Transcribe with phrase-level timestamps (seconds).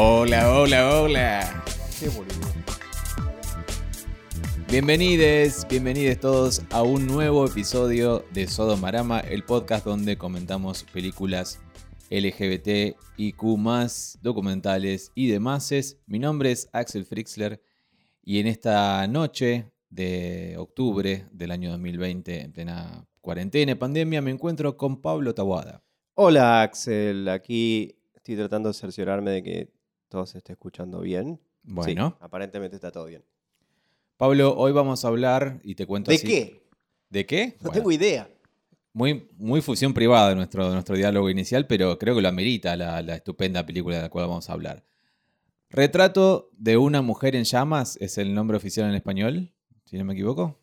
[0.00, 1.64] Hola, hola, hola.
[1.98, 2.46] Qué boludo.
[4.70, 11.60] Bienvenidos, bienvenidos todos a un nuevo episodio de Sodomarama, el podcast donde comentamos películas
[12.10, 13.42] LGBT, IQ,
[14.22, 15.96] documentales y demás.
[16.06, 17.60] Mi nombre es Axel Frixler
[18.22, 24.30] y en esta noche de octubre del año 2020, en plena cuarentena y pandemia, me
[24.30, 25.82] encuentro con Pablo Tawada.
[26.14, 29.77] Hola Axel, aquí estoy tratando de cerciorarme de que
[30.08, 31.40] todo se esté escuchando bien.
[31.62, 32.10] Bueno.
[32.18, 33.24] Sí, aparentemente está todo bien.
[34.16, 36.66] Pablo, hoy vamos a hablar y te cuento ¿De así- qué?
[37.10, 37.46] ¿De qué?
[37.60, 38.28] No Bueno, tengo idea.
[38.92, 42.76] muy, muy fusión privada de nuestro, de nuestro diálogo inicial, pero creo que lo amerita
[42.76, 44.84] la, la estupenda película de la cual vamos a hablar.
[45.70, 49.52] Retrato de una mujer en llamas es el nombre oficial en español,
[49.84, 50.58] si no me equivoco.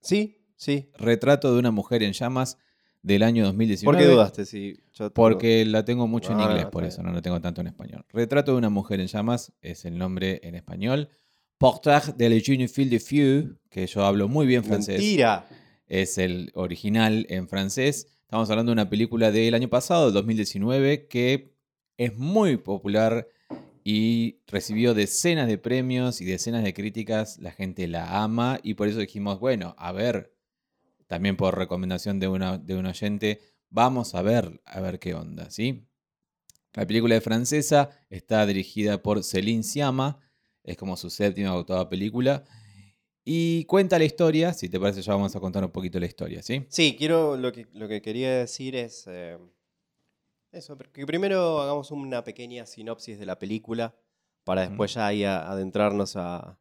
[0.00, 0.90] Sí, sí.
[0.98, 2.58] Retrato de una mujer en llamas
[3.06, 3.96] del año 2019.
[3.96, 4.44] ¿Por qué dudaste?
[4.46, 7.60] Si yo Porque la tengo mucho en Ah, inglés, por eso no la tengo tanto
[7.60, 8.04] en español.
[8.12, 11.08] Retrato de una mujer en llamas es el nombre en español.
[11.56, 15.46] Portrait de la jeune fille de Fieu, que yo hablo muy bien francés Mentira.
[15.86, 18.08] es el original en francés.
[18.22, 21.54] Estamos hablando de una película del año pasado, del 2019, que
[21.96, 23.28] es muy popular
[23.84, 27.38] y recibió decenas de premios y decenas de críticas.
[27.38, 30.32] La gente la ama y por eso dijimos, bueno, a ver,
[31.06, 33.40] también por recomendación de, una, de un oyente,
[33.70, 35.86] vamos a ver, a ver qué onda, ¿sí?
[36.74, 40.18] La película es francesa, está dirigida por Céline Sciamma,
[40.62, 42.44] es como su séptima o octava película.
[43.24, 46.42] Y cuenta la historia, si te parece ya vamos a contar un poquito la historia,
[46.42, 46.64] ¿sí?
[46.68, 47.36] Sí, quiero.
[47.36, 49.04] Lo que, lo que quería decir es.
[49.08, 49.38] eh,
[50.52, 53.94] eso, que primero hagamos una pequeña sinopsis de la película
[54.44, 56.58] para después ya ahí a- adentrarnos a,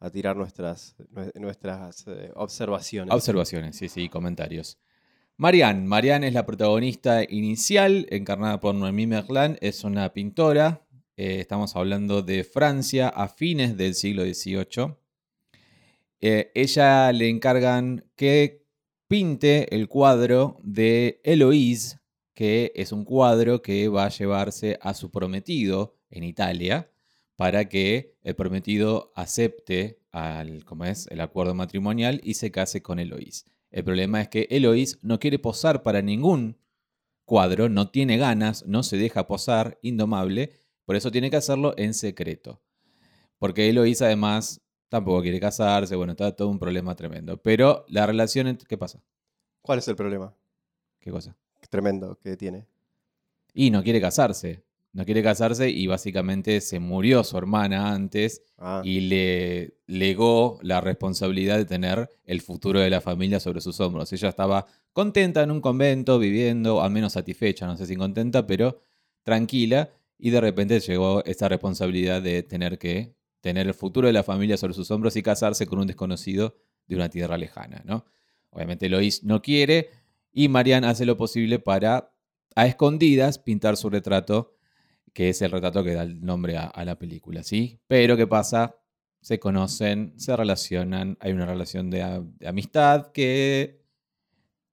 [0.00, 3.12] a tirar nuestras, nue- nuestras eh, observaciones.
[3.14, 4.78] Observaciones, sí, sí, comentarios.
[5.36, 10.86] Marianne, Marianne es la protagonista inicial, encarnada por Noémie Merlan, es una pintora,
[11.16, 14.94] eh, estamos hablando de Francia a fines del siglo XVIII.
[16.20, 18.64] Eh, ella le encargan que
[19.08, 21.98] pinte el cuadro de Eloise,
[22.32, 26.90] que es un cuadro que va a llevarse a su prometido en Italia
[27.36, 31.06] para que el prometido acepte al, ¿cómo es?
[31.08, 33.44] el acuerdo matrimonial y se case con Eloise.
[33.70, 36.56] El problema es que Eloise no quiere posar para ningún
[37.24, 40.52] cuadro, no tiene ganas, no se deja posar, indomable,
[40.84, 42.62] por eso tiene que hacerlo en secreto.
[43.38, 47.36] Porque Eloise además tampoco quiere casarse, bueno, está todo un problema tremendo.
[47.42, 49.02] Pero la relación, ¿qué pasa?
[49.60, 50.34] ¿Cuál es el problema?
[51.00, 51.36] ¿Qué cosa?
[51.68, 52.66] Tremendo que tiene.
[53.52, 54.62] Y no quiere casarse.
[54.94, 60.80] No quiere casarse y básicamente se murió su hermana antes Ah, y le legó la
[60.80, 64.10] responsabilidad de tener el futuro de la familia sobre sus hombros.
[64.12, 68.80] Ella estaba contenta en un convento, viviendo, al menos satisfecha, no sé si contenta, pero
[69.22, 74.22] tranquila, y de repente llegó esta responsabilidad de tener que tener el futuro de la
[74.22, 76.56] familia sobre sus hombros y casarse con un desconocido
[76.86, 78.06] de una tierra lejana, ¿no?
[78.48, 79.90] Obviamente Lois no quiere
[80.32, 82.14] y Marianne hace lo posible para,
[82.54, 84.54] a escondidas, pintar su retrato
[85.14, 87.80] que es el retrato que da el nombre a, a la película, ¿sí?
[87.86, 88.76] Pero ¿qué pasa?
[89.22, 92.02] Se conocen, se relacionan, hay una relación de,
[92.44, 93.80] amistad que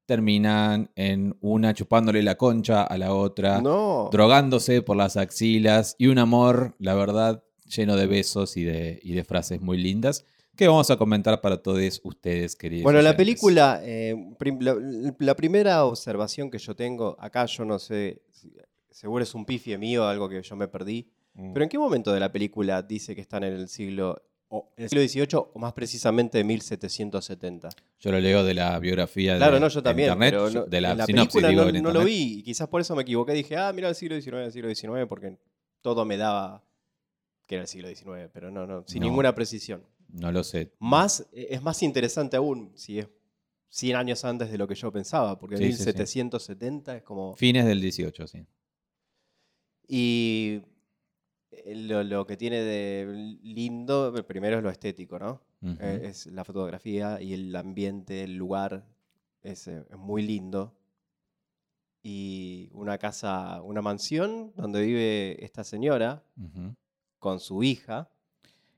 [0.05, 4.09] terminan en una chupándole la concha a la otra, no.
[4.11, 9.13] drogándose por las axilas y un amor, la verdad, lleno de besos y de, y
[9.13, 10.25] de frases muy lindas
[10.57, 12.83] que vamos a comentar para todos ustedes, queridos.
[12.83, 14.75] Bueno, la película, eh, prim- la,
[15.17, 18.21] la primera observación que yo tengo, acá yo no sé,
[18.91, 21.53] seguro es un pifie mío, algo que yo me perdí, Mm.
[21.53, 24.83] pero ¿en qué momento de la película dice que están en el siglo, o en
[24.83, 27.69] el siglo XVIII o más precisamente 1770?
[27.99, 30.81] Yo lo leo de la biografía Claro, de, no, yo también, internet, pero no- de
[30.81, 33.55] la, la sinopsis, película digo, no, lo vi y quizás por eso me equivoqué, dije,
[33.55, 35.37] ah, mira el siglo XIX, el siglo XIX, porque
[35.81, 36.63] todo me daba
[37.47, 39.07] que era el siglo XIX, pero no, no, sin No.
[39.07, 39.83] ninguna precisión.
[40.09, 40.73] No lo sé.
[40.79, 43.07] Más, eh, es más interesante aún si es
[43.69, 45.83] 100 años antes de lo que yo pensaba, porque Sí, sí, sí.
[45.85, 47.35] 1770 es como...
[47.37, 48.45] Fines del 18, sí.
[49.93, 50.61] Y
[51.51, 55.41] eh, lo, lo que tiene de lindo, eh, primero es lo estético, ¿no?
[55.81, 58.87] Eh, es la fotografía y el ambiente, el lugar,
[59.43, 60.73] es, eh, es muy lindo.
[62.01, 66.23] Y una casa, una mansión donde vive esta señora
[67.19, 68.09] con su hija.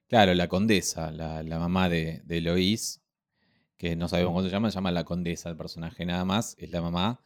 [0.07, 2.41] Claro, la condesa, la, la mamá de, de
[3.77, 6.71] que no sabemos cómo se llama, se llama la condesa el personaje nada más, es
[6.71, 7.21] la mamá.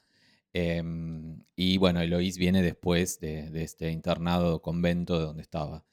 [0.54, 5.84] Em, y bueno, Eloís viene después de, de este internado convento de donde estaba.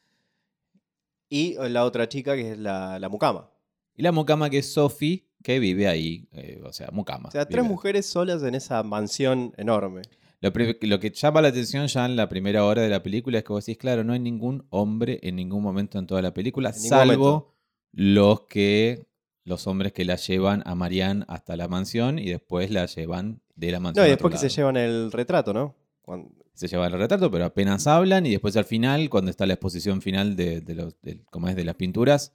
[1.28, 3.50] Y la otra chica que es la, la mucama.
[3.96, 7.28] Y la mucama que es Sophie, que vive ahí, eh, o sea, mucama.
[7.28, 10.02] O sea, tres mujeres solas en esa mansión enorme.
[10.40, 10.52] Lo,
[11.00, 13.64] que llama la atención ya en la primera hora de la película es que vos
[13.64, 17.54] decís, claro, no hay ningún hombre en ningún momento en toda la película, salvo momento.
[17.92, 19.06] los que
[19.44, 23.70] los hombres que la llevan a Marianne hasta la mansión y después la llevan de
[23.72, 24.04] la mansión.
[24.04, 25.74] No, y a otro después que se llevan el retrato, ¿no?
[26.02, 29.54] Cuando- se lleva el retrato, pero apenas hablan y después al final, cuando está la
[29.54, 30.94] exposición final de, de los,
[31.30, 32.32] como es de las pinturas,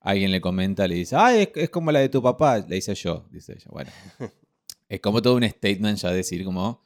[0.00, 2.94] alguien le comenta, le dice, ah, es, es como la de tu papá, le dice
[2.94, 3.66] yo, dice ella.
[3.70, 3.90] Bueno,
[4.88, 6.84] es como todo un statement ya decir como,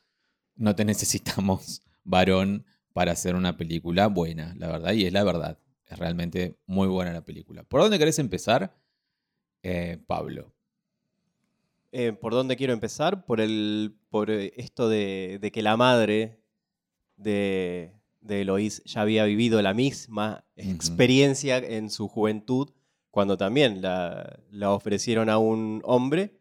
[0.55, 5.59] no te necesitamos varón para hacer una película buena, la verdad, y es la verdad.
[5.87, 7.65] Es realmente muy buena la película.
[7.65, 8.77] ¿Por dónde querés empezar?
[9.63, 10.53] Eh, Pablo.
[11.91, 13.25] Eh, ¿Por dónde quiero empezar?
[13.25, 16.39] Por, el, por eh, esto de, de que la madre
[17.17, 22.71] de, de Eloís ya había vivido la misma experiencia en su juventud,
[23.11, 26.39] cuando también la, la ofrecieron a un hombre,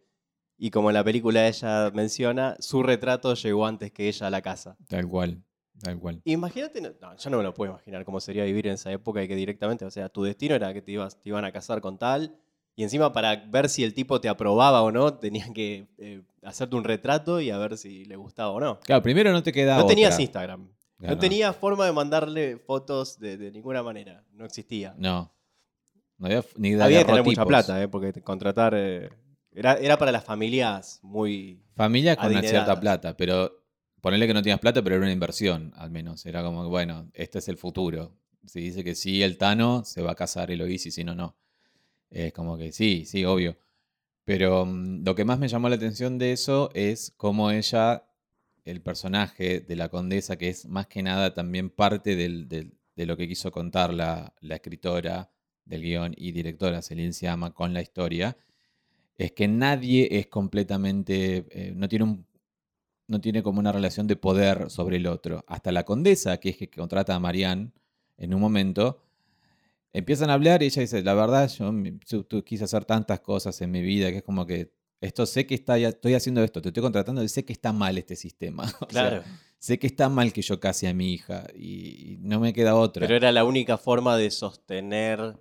[0.57, 4.41] y como en la película ella menciona, su retrato llegó antes que ella a la
[4.41, 4.75] casa.
[4.87, 5.43] Tal cual,
[5.81, 6.21] tal cual.
[6.25, 9.23] Imagínate, no, no, yo no me lo puedo imaginar cómo sería vivir en esa época
[9.23, 11.79] y que directamente, o sea, tu destino era que te, ibas, te iban a casar
[11.79, 12.35] con tal,
[12.77, 16.75] y encima para ver si el tipo te aprobaba o no, tenían que eh, hacerte
[16.75, 18.79] un retrato y a ver si le gustaba o no.
[18.81, 20.17] Claro, primero no te queda No tenías.
[20.19, 20.69] Instagram.
[20.99, 24.23] Claro, No tenía forma de mandarle fotos de, de ninguna manera.
[24.31, 24.93] No existía.
[24.97, 25.33] No.
[26.19, 27.87] No había ni de Había que tener mucha plata, ¿eh?
[27.87, 28.73] porque contratar.
[28.75, 29.09] eh,
[29.51, 31.59] era, era para las familias muy.
[31.75, 33.51] Familia con una cierta plata, pero
[34.01, 36.25] ponerle que no tenías plata, pero era una inversión, al menos.
[36.27, 38.15] Era como, bueno, este es el futuro.
[38.45, 41.35] Si dice que sí, el Tano se va a casar Eloís y si no, no.
[42.09, 43.57] Es como que sí, sí, obvio.
[44.25, 48.05] Pero mm, lo que más me llamó la atención de eso es cómo ella,
[48.65, 53.17] el personaje de la condesa, que es más que nada también parte del- de lo
[53.17, 55.31] que quiso contar la, la escritora
[55.65, 58.37] del guion y directora Celine Siama con la historia,
[59.17, 62.27] es que nadie es completamente, eh, no tiene un
[63.07, 65.43] no tiene como una relación de poder sobre el otro.
[65.47, 67.71] Hasta la condesa, que es que contrata a Marianne
[68.17, 69.01] en un momento,
[69.97, 71.73] empiezan a hablar y ella dice, la verdad, yo
[72.29, 75.53] yo quise hacer tantas cosas en mi vida que es como que esto sé que
[75.55, 78.63] está, ya estoy haciendo esto, te estoy contratando y sé que está mal este sistema.
[78.81, 79.23] O sea, Claro.
[79.59, 82.75] sé que está mal que yo case a mi hija y, y no me queda
[82.75, 83.01] otra.
[83.05, 85.37] Pero era la única forma de sostener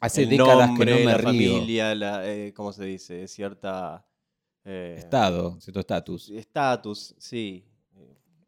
[0.00, 1.52] Hace el décadas nombre, que no me la río.
[1.54, 3.26] familia, la, eh, ¿cómo se dice?
[3.28, 4.06] Cierta...
[4.64, 6.30] eh, Estado, cierto estatus.
[6.30, 7.64] Estatus, sí.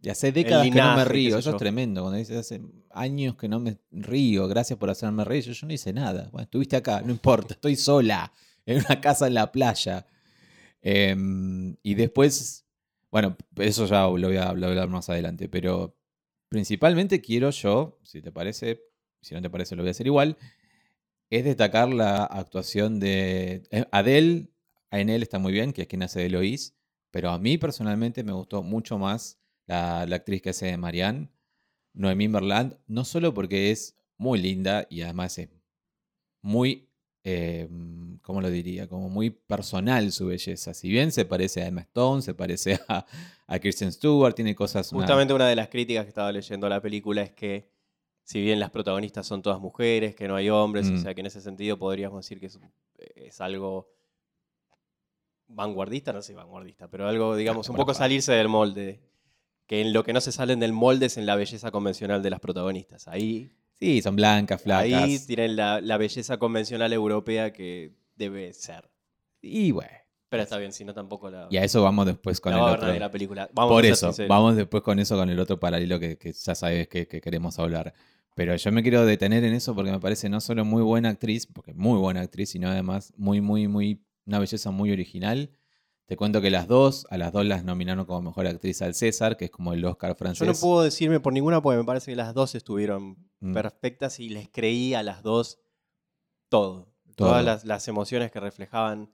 [0.03, 1.39] Y hace décadas que no me río.
[1.39, 2.01] Eso es tremendo.
[2.03, 2.61] Cuando dices hace
[2.94, 5.44] años que no me río, gracias por hacerme reír.
[5.44, 6.29] Yo, no hice nada.
[6.33, 8.33] Bueno, estuviste acá, no importa, estoy sola,
[8.67, 10.06] en una casa en la playa.
[10.83, 12.67] Em, y después,
[13.11, 15.49] bueno, eso ya lo voy, a, hablar más adelante.
[15.49, 15.97] Pero
[16.49, 18.83] principalmente quiero yo, si te parece,
[19.21, 20.37] si no te parece, lo voy a hacer igual,
[21.31, 24.50] es destacar la actuación de eh, Adele.
[24.91, 26.77] En él está muy bien, que es quien hace de Eloís.
[27.11, 31.31] Pero a mí personalmente me gustó mucho más la, la actriz que hace de Marianne,
[31.94, 35.49] Noemí Merland, no solo porque es muy linda y además es
[36.41, 36.89] muy,
[37.25, 37.69] eh,
[38.23, 38.89] ¿cómo lo diría?
[38.89, 40.75] Como muy personal su belleza.
[40.75, 43.05] Si bien se parece a Emma Stone, se parece a,
[43.47, 44.91] a Kirsten Stewart, tiene cosas...
[44.91, 47.71] Justamente una de las críticas que estaba leyendo la película es que,
[48.25, 50.94] si bien las protagonistas son todas mujeres, que no hay hombres, Mm.
[50.94, 52.59] o sea que en ese sentido podríamos decir que es,
[53.17, 53.89] es algo
[55.49, 59.00] vanguardista, no sé, vanguardista, pero algo, digamos, un poco salirse del molde.
[59.67, 62.31] Que en lo que no se salen del molde es en la belleza convencional de
[62.31, 63.08] las protagonistas.
[63.08, 65.03] Ahí, Sí, son blancas, flacas.
[65.03, 68.89] ahí tienen la, la belleza convencional europea que debe ser.
[69.41, 69.91] Y bueno,
[70.29, 72.65] Pero está bien, si no tampoco la, y a eso vamos después con la el
[72.65, 72.87] otro.
[72.87, 73.51] nadie la película.
[73.53, 74.29] Vamos Por eso, sinceros.
[74.29, 77.58] vamos después con eso, con el otro paralelo que, que ya sabes que, que queremos
[77.58, 77.93] hablar.
[78.34, 81.46] Pero yo me quiero detener en eso porque me parece no solo muy buena actriz,
[81.46, 85.51] porque muy buena actriz, sino además muy, muy, muy, una belleza muy original.
[86.06, 89.37] Te cuento que las dos, a las dos las nominaron como mejor actriz al César,
[89.37, 90.47] que es como el Oscar francés.
[90.47, 93.55] Yo no puedo decirme por ninguna porque me parece que las dos estuvieron Mm.
[93.55, 95.59] perfectas y les creí a las dos
[96.49, 96.93] todo.
[97.17, 97.29] Todo.
[97.29, 99.13] Todas las, las emociones que reflejaban.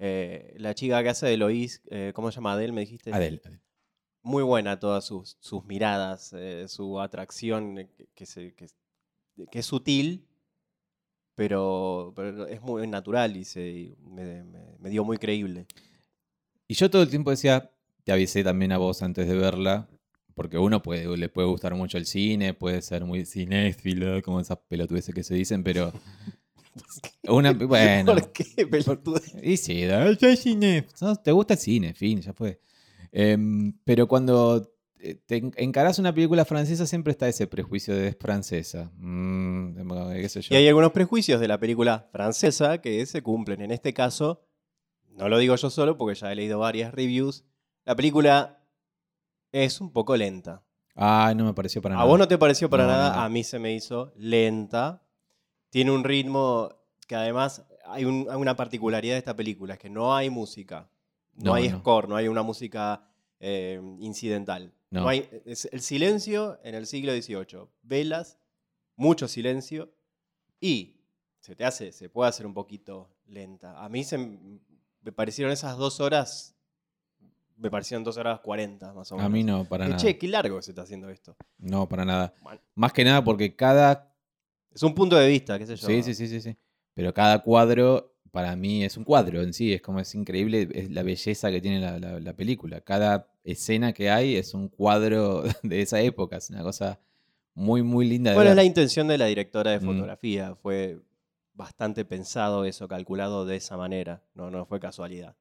[0.00, 2.52] eh, la chica que hace de Lois, eh, ¿cómo se llama?
[2.52, 3.12] Adele, me dijiste.
[3.12, 3.40] Adele.
[4.22, 8.68] Muy buena todas sus, sus miradas, eh, su atracción, eh, que, se- que-
[9.50, 10.24] que es sutil,
[11.34, 15.66] pero, pero es muy natural y se, me, me- me dio muy creíble.
[16.68, 17.70] Y yo todo el tiempo decía,
[18.04, 19.88] te avisé también a vos antes de verla,
[20.34, 24.58] porque uno puede, le puede gustar mucho el cine, puede ser muy cinéfilo, como esas
[24.68, 25.92] pelotudeces que se dicen, pero
[27.28, 29.20] una, bueno, ¿Por qué, pelotudo?
[29.42, 32.60] y sí, "Ay, soy cine, sos- te gusta el cine, fin, ya fue.
[33.10, 34.70] Em, pero cuando
[35.00, 38.92] eh, te en- encarás una película francesa siempre está ese prejuicio de es francesa.
[38.98, 39.74] Mm,
[40.20, 40.54] qué sé yo.
[40.54, 43.62] Y hay algunos prejuicios de la película francesa que se cumplen.
[43.62, 44.42] En este caso,
[45.18, 47.44] no lo digo yo solo porque ya he leído varias reviews.
[47.84, 48.54] La película
[49.52, 50.62] Es un poco lenta.
[50.94, 52.08] Ah, no me pareció para A nada.
[52.10, 55.02] vos no te pareció para No, nada, a mí se me hizo lenta.
[55.70, 56.68] Tiene un ritmo
[57.06, 60.90] que además hay, un- hay una particularidad de esta película, es que no hay música,
[61.34, 61.78] no, No, hay no.
[61.78, 63.08] score, no hay una música
[63.40, 64.74] eh, incidental.
[64.90, 65.08] No.
[65.08, 68.36] hay, es el silencio en el siglo XVIII, velas,
[68.96, 69.90] mucho silencio
[70.60, 71.00] y
[71.40, 73.82] se te hace, se puede hacer un poquito lenta.
[73.82, 74.16] A mí se
[75.02, 76.54] me parecieron esas dos horas,
[77.56, 79.26] me parecieron dos horas cuarenta más o menos.
[79.26, 79.96] A mí no, para nada.
[79.96, 81.36] Che, qué largo se está haciendo esto.
[81.58, 82.34] No, para nada.
[82.42, 82.60] Bueno.
[82.74, 84.12] Más que nada porque cada.
[84.72, 85.86] Es un punto de vista, qué sé yo.
[85.86, 86.56] Sí, sí, sí, sí, sí.
[86.94, 89.72] Pero cada cuadro, para mí, es un cuadro en sí.
[89.72, 92.80] Es como es increíble es la belleza que tiene la, la- la película.
[92.80, 96.36] Cada escena que hay es un cuadro de esa época.
[96.36, 97.00] Es una cosa
[97.54, 99.84] muy, muy linda de Bueno, es la intención de la directora de Mm.
[99.86, 100.54] fotografía.
[100.62, 101.00] Fue
[101.58, 104.22] bastante pensado eso, calculado de esa manera.
[104.34, 105.36] No, no fue casualidad.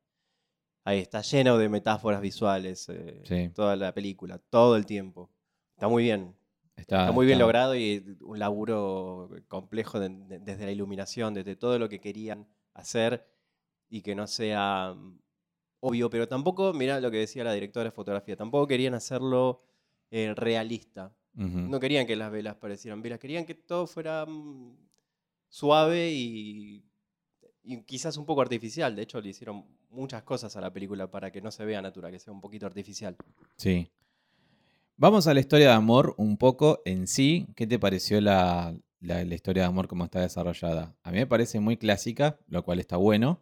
[0.84, 2.90] Ahí está lleno de metáforas visuales.
[2.90, 3.50] eh, Sí.
[3.54, 5.30] Toda la película, todo el tiempo.
[5.76, 6.36] Está muy bien.
[6.76, 11.34] Está, Está muy bien está- logrado y un laburo complejo de- de- desde la iluminación,
[11.34, 13.28] desde todo lo que querían hacer
[13.90, 15.20] y que no sea mm,
[15.82, 19.64] obvio, pero tampoco, mira lo que decía la directora de fotografía, tampoco querían hacerlo
[20.10, 21.14] eh, realista.
[21.34, 24.87] No querían que las velas parecieran velas, querían que todo fuera mm,
[25.58, 26.84] suave y,
[27.88, 28.96] quizás un poco artificial.
[28.96, 32.12] De hecho, le hicieron muchas cosas a la película para que no se vea natural,
[32.12, 33.16] que sea un poquito artificial.
[33.56, 33.90] Sí.
[34.98, 37.48] Vamos a la historia de amor un poco en sí.
[37.56, 40.96] ¿Qué te pareció la, la- historia de amor como está desarrollada?
[41.02, 43.42] A mí me parece muy clásica, lo cual está bueno.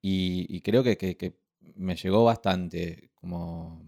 [0.00, 1.36] Y, y creo que, que- que
[1.74, 3.82] me llegó bastante, como...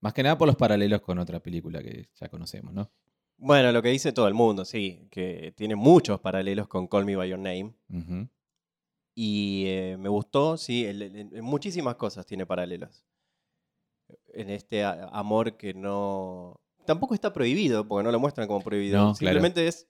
[0.00, 2.90] Más que nada por los paralelos con otra película que ya conocemos, ¿no?
[3.38, 7.14] Bueno, lo que dice todo el mundo, sí, que tiene muchos paralelos con Call Me
[7.16, 7.72] By Your Name.
[9.14, 13.04] Y eh, me gustó, sí, en muchísimas cosas tiene paralelos.
[14.34, 16.60] En este amor que no...
[16.84, 18.96] Tampoco está prohibido, porque no lo muestran como prohibido.
[18.96, 19.16] No, claro.
[19.16, 19.88] Simplemente es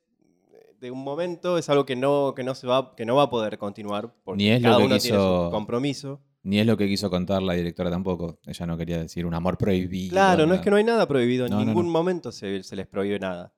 [0.53, 3.25] eh, de un momento, es algo que no, que no, se va, que no va
[3.25, 6.21] a poder continuar, porque Ni es lo cada que uno tiene su compromiso.
[6.43, 8.39] Ni es lo que quiso contar la directora tampoco.
[8.47, 10.11] Ella no quería decir un amor prohibido.
[10.13, 11.93] Claro, no es que no hay nada prohibido, en No, no, ningún no.
[11.93, 13.53] momento se, se les prohíbe nada.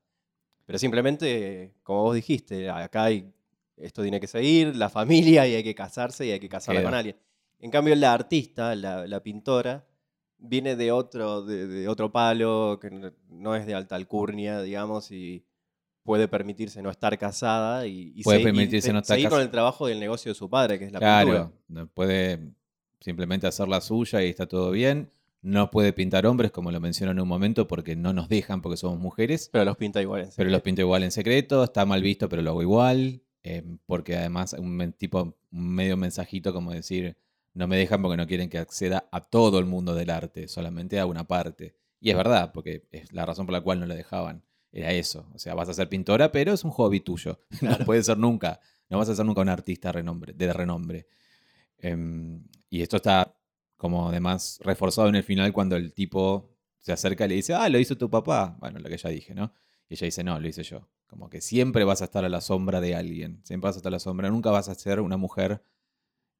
[0.67, 3.31] Pero simplemente, como vos dijiste, acá hay,
[3.77, 6.91] esto tiene que seguir, la familia, y hay que casarse y hay que casarla Queda.
[6.91, 7.17] con alguien.
[7.61, 9.87] En cambio, la artista, la, la pintora,
[10.39, 15.11] viene de otro, de, de otro palo, que no- no es de alta alcurnia, digamos,
[15.11, 15.45] y
[16.03, 19.45] puede permitirse no estar casada y, y Puede permitirse se- no estar seguir con casa-
[19.45, 21.23] el trabajo del negocio de su padre, que es la pintura.
[21.25, 22.53] Claro, no puede
[23.01, 25.11] simplemente hacer la suya y está todo bien.
[25.43, 28.77] No puede pintar hombres, como lo menciono en un momento, porque no nos dejan porque
[28.77, 29.49] somos mujeres.
[29.53, 30.21] Pero los pinta igual.
[30.23, 30.51] en Pero secreto.
[30.51, 33.23] los pinto igual en secreto, está mal visto, pero lo hago igual.
[33.43, 37.17] eh, porque además, un tipo, un medio mensajito como decir,
[37.55, 41.01] no me dejan porque no quieren que acceda a todo el mundo del arte, solamente
[41.01, 41.75] a una parte.
[42.01, 44.45] Y es verdad, porque es la razón por la cual no la dejaban.
[44.73, 45.27] Era eso.
[45.35, 47.41] O sea, vas a ser pintora, pero es un hobby tuyo.
[47.63, 48.61] No puedes ser nunca.
[48.91, 51.07] No vas a ser nunca un artista renombre, de renombre.
[51.79, 53.37] Em, y esto está
[53.77, 57.69] como además reforzado en el final cuando el tipo se acerca y le dice, ah,
[57.69, 58.57] lo hizo tu papá.
[58.61, 59.53] Bueno, lo que ya dije, ¿no?
[59.89, 60.89] Y ella dice, no, lo hice yo.
[61.07, 63.41] Como que siempre vas a estar a la sombra de alguien.
[63.45, 64.31] Siempre vas a estar a la sombra.
[64.31, 65.63] Nunca vas a ser una mujer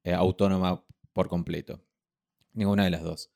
[0.03, 0.83] eh, autónoma
[1.13, 1.83] por completo.
[2.53, 3.29] Ninguna de las dos.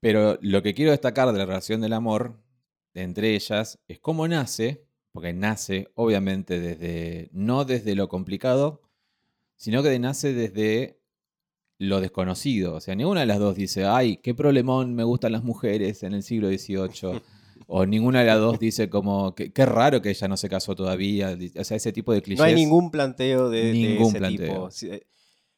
[0.00, 2.42] Pero lo que quiero destacar de la relación del amor
[2.94, 8.82] entre ellas es cómo nace, porque nace obviamente desde, no desde lo complicado,
[9.56, 11.01] sino que nace desde
[11.82, 12.74] lo desconocido.
[12.74, 16.14] O sea, ninguna de las dos dice, ay, qué problemón me gustan las mujeres en
[16.14, 17.20] el siglo XVIII.
[17.66, 20.74] o ninguna de las dos dice como, qué, qué raro que ella no se casó
[20.74, 21.36] todavía.
[21.58, 22.38] O sea, ese tipo de clichés.
[22.38, 24.68] No hay ningún planteo de, ese planteo.
[24.68, 24.94] tipo.
[24.94, 25.06] Eh,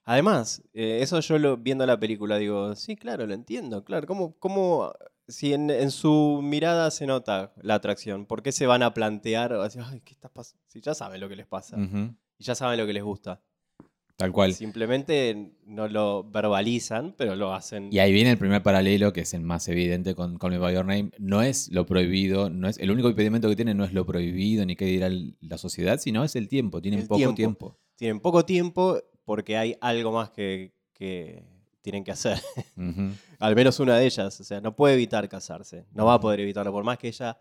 [0.04, 4.06] Además, eh, eso yo lo, viendo la película digo, sí, claro, lo entiendo, claro.
[4.06, 4.92] ¿Cómo, cómo
[5.28, 9.54] si en, en su mirada se nota la atracción, ¿por qué se van a plantear?
[9.54, 11.78] o así, Ay, ¿qué está pas-?" Si ya saben lo que les pasa
[12.38, 13.40] y ya saben lo que les gusta.
[14.16, 14.54] Tal cual.
[14.54, 17.88] Simplemente no lo verbalizan, pero lo hacen.
[17.92, 20.74] Y ahí viene el primer paralelo, que es el más evidente con Call Me By
[20.74, 21.10] Your Name.
[21.18, 24.64] No es lo prohibido, no es el único impedimento que tiene no es lo prohibido
[24.64, 25.08] ni qué dirá
[25.40, 26.80] la sociedad, sino es el tiempo.
[26.80, 27.34] Tienen El poco tiempo.
[27.34, 27.78] tiempo.
[27.96, 31.42] Tienen poco tiempo porque hay algo más que, que
[31.82, 32.40] tienen que hacer.
[33.40, 34.40] Al menos una de ellas.
[34.40, 35.86] O sea, no puede evitar casarse.
[35.92, 36.70] No va a poder evitarlo.
[36.70, 37.36] Por más que ella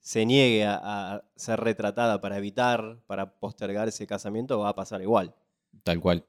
[0.00, 0.74] se niegue a,
[1.14, 5.34] a ser retratada para evitar, para postergar ese casamiento, va a pasar igual.
[5.82, 6.24] Tal cual.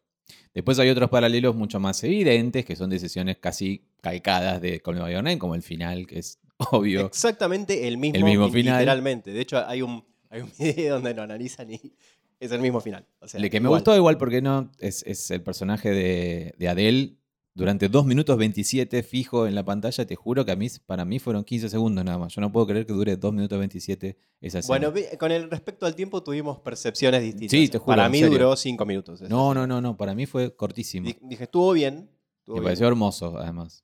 [0.54, 5.38] Después hay otros paralelos mucho más evidentes, que son decisiones casi calcadas de Call Me
[5.38, 6.40] como el final, que es
[6.72, 7.06] obvio.
[7.06, 8.80] Exactamente el mismo, El mismo final.
[8.80, 9.32] Literalmente.
[9.32, 11.94] De hecho, hay un, hay un video donde lo analizan y
[12.40, 13.06] es el mismo final.
[13.20, 16.70] O sea, Le que me gustó igual porque no es, es el personaje de, de
[16.70, 17.16] Adele
[17.54, 21.20] durante 2 minutos 27 fijo en la pantalla, te juro que a mí, para mí
[21.20, 22.34] fueron 15 segundos nada más.
[22.34, 24.90] Yo no puedo creer que dure 2 minutos 27 esa escena.
[24.90, 27.52] Bueno, con el respecto al tiempo tuvimos percepciones distintas.
[27.52, 28.32] Sí, te juro, Para mí serio.
[28.38, 29.22] duró cinco minutos.
[29.22, 31.08] esa no, no, no, no, para mí fue cortísimo.
[31.08, 32.10] Di- Dije, estuvo bien.
[32.40, 33.84] Estuvo, Me bien, pareció hermoso, además.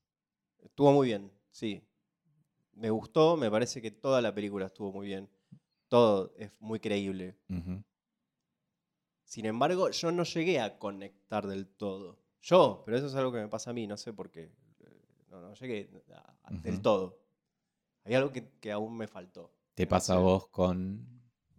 [0.63, 1.83] estuvo muy bien, sí.
[2.74, 5.29] Me gustó, me parece que toda la película estuvo muy bien.
[5.89, 7.36] Todo es muy creíble.
[9.24, 12.17] Sin embargo, yo no llegué a conectar del todo.
[12.41, 14.44] Yo, pero eso es algo que me pasa a mí, no sé por qué.
[14.79, 15.01] Eh,
[15.32, 17.20] No, no llegué a- del todo.
[18.06, 19.51] Hay algo que, que aún me faltó.
[19.75, 21.06] ¿Te No pasa a vos con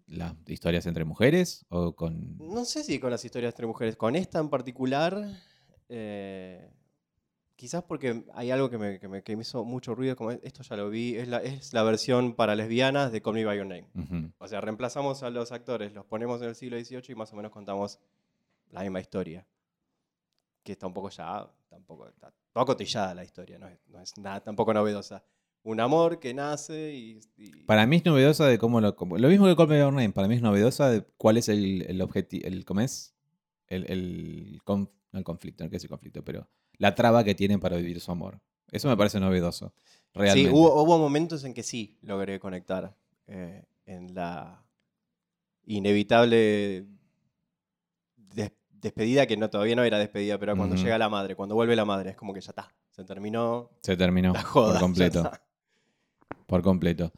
[0.07, 2.39] las historias entre mujeres o con...
[2.39, 3.97] No sé si con las historias entre mujeres.
[3.97, 5.23] Con esta en particular,
[5.91, 6.71] eh,
[7.57, 10.63] quizás porque hay algo que me, que me- que me hizo mucho ruido, como esto
[10.63, 13.67] ya lo vi, es la, es la versión para lesbianas de Call Me By Your
[13.67, 13.89] Name.
[13.95, 14.33] Ujú.
[14.39, 17.37] O sea, reemplazamos a los actores, los ponemos en el siglo XVIII y más o
[17.37, 18.01] menos contamos
[18.71, 19.47] la misma historia.
[20.69, 24.19] Que está un poco ya, tampoco, está toda cotillada la historia, no es, no es
[24.19, 25.25] nada tampoco novedosa.
[25.63, 27.21] Un amor que nace y...
[27.39, 28.95] y- Para mí es novedosa de cómo lo...
[28.95, 31.49] como- lo mismo que Call Me Your Name, para mí es novedosa de cuál es
[31.49, 32.47] el, el objetivo...
[32.47, 33.15] El, ¿Cómo es?
[33.67, 36.47] El, el, conf- no el conflicto, no quiero decir conflicto, pero
[36.77, 38.39] la traba que tienen para vivir su amor.
[38.71, 39.73] Eso me parece novedoso.
[40.13, 40.51] Realmente.
[40.51, 42.95] Sí, hubo, hubo momentos en que sí logré conectar
[43.27, 44.63] eh, en la
[45.65, 46.87] inevitable
[48.81, 51.85] despedida, que no, todavía no era despedida, pero cuando llega la madre, cuando vuelve la
[51.85, 54.73] madre, es como que ya está, se terminó Se terminó la joda.
[54.73, 55.31] por completo.
[56.47, 57.13] Por completo.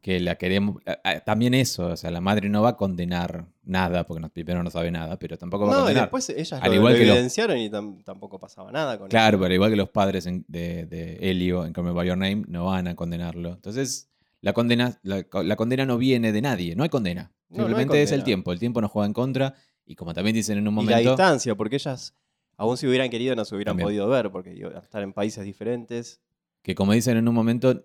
[0.00, 0.82] Que la queremos.
[0.84, 4.28] a- a- También eso, o sea, la madre no va a condenar nada, porque no,
[4.28, 6.02] primero no sabe nada, pero tampoco va a No, y condenar.
[6.04, 9.08] después ellas Al lo, igual lo que los- evidenciaron y tam- tampoco pasaba nada con
[9.08, 9.42] Claro, eso.
[9.42, 12.44] pero igual que los padres en- de, de Helio en Call Me By Your Name
[12.48, 13.50] no van a condenarlo.
[13.54, 14.10] Entonces,
[14.42, 17.32] la condena, la, la condena no viene de nadie, no hay condena.
[17.48, 18.52] No, no hay Simplemente es el tiempo.
[18.52, 19.54] El tiempo nos juega en contra.
[19.86, 21.10] Y como también dicen en un Y la momento.
[21.10, 22.14] distancia, porque ellas,
[22.56, 23.86] aún si hubieran querido, no se hubieran También.
[23.86, 26.20] podido ver, porque iban a estar en países diferentes.
[26.62, 27.84] Que como dicen en un momento,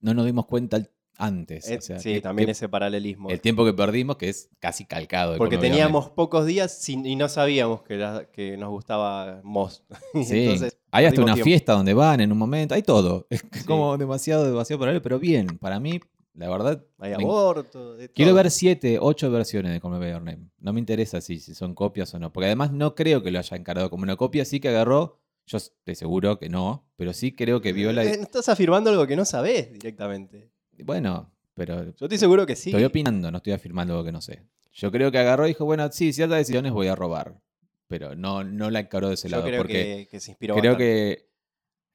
[0.00, 0.82] no nos dimos cuenta
[1.16, 1.68] antes.
[1.68, 3.28] Eh, o sea, sí, que- también que ese paralelismo.
[3.30, 5.36] El tiempo que perdimos, que es casi calcado.
[5.38, 9.82] Porque teníamos pocos días sin- y no sabíamos que, la- que nos gustaba Moss.
[10.24, 10.44] Sí.
[10.44, 11.44] Entonces, hay hasta una tiempo.
[11.44, 12.74] fiesta donde van en un momento.
[12.74, 13.26] Hay todo.
[13.30, 13.64] Es Sí.
[13.66, 15.46] como demasiado, demasiado paralelo, pero bien.
[15.58, 16.00] Para mí,
[16.34, 16.84] la verdad.
[16.98, 17.94] Hay me- aborto.
[17.96, 20.48] de Quiero ver siete, ocho versiones de Call Me By Your Name.
[20.58, 22.32] No me interesa si, si son copias o no.
[22.32, 24.44] Porque además no creo que lo haya encarado como una copia.
[24.44, 25.20] Sí que agarró.
[25.46, 26.86] Yo estoy seguro que no.
[26.96, 28.04] Pero sí creo que vio la.
[28.04, 30.50] Eh, Estás afirmando algo que no sabés directamente.
[30.84, 32.70] Bueno, pero Yo estoy seguro que sí.
[32.70, 34.44] Estoy opinando, no estoy afirmando algo que no sé.
[34.72, 37.40] Yo creo que agarró y dijo, bueno, sí, ciertas decisiones voy a robar.
[37.88, 39.48] Pero no, no la encaró de ese Yo lado.
[39.48, 39.72] creo porque
[40.04, 40.84] que, que se inspiró creo bastante.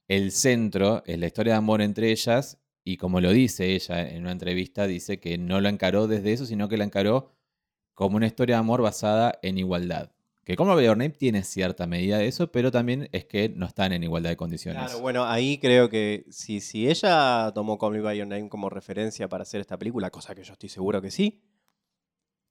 [0.09, 2.59] que el centro es la historia de amor entre ellas.
[2.87, 6.45] Y como lo dice ella en una entrevista, dice que no lo encaró desde eso,
[6.45, 7.31] sino que la encaró
[7.95, 10.11] como una historia de amor basada en igualdad.
[10.43, 13.91] Que como Your Name tiene cierta medida de eso, pero también es que no están
[13.91, 14.83] en igualdad de condiciones.
[14.83, 18.69] Claro, bueno, ahí creo que si, si ella tomó Call Me By Your Name como
[18.69, 21.41] referencia para hacer esta película, cosa que yo estoy seguro que sí,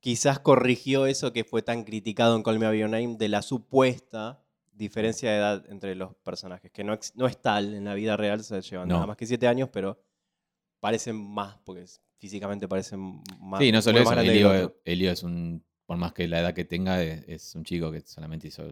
[0.00, 3.42] quizás corrigió eso que fue tan criticado en Call Me By Your Name de la
[3.42, 4.42] supuesta
[4.72, 8.42] diferencia de edad entre los personajes, que no, no es tal en la vida real,
[8.42, 8.94] se llevan No.
[8.96, 10.02] nada más que siete años, pero
[10.84, 11.86] parecen más, porque
[12.18, 13.58] físicamente parecen más.
[13.58, 14.20] Sí, no solo eso.
[14.20, 14.76] Elio.
[14.84, 18.02] Elio es un, por más que la edad que tenga, es, es un chico que
[18.02, 18.70] solamente hizo,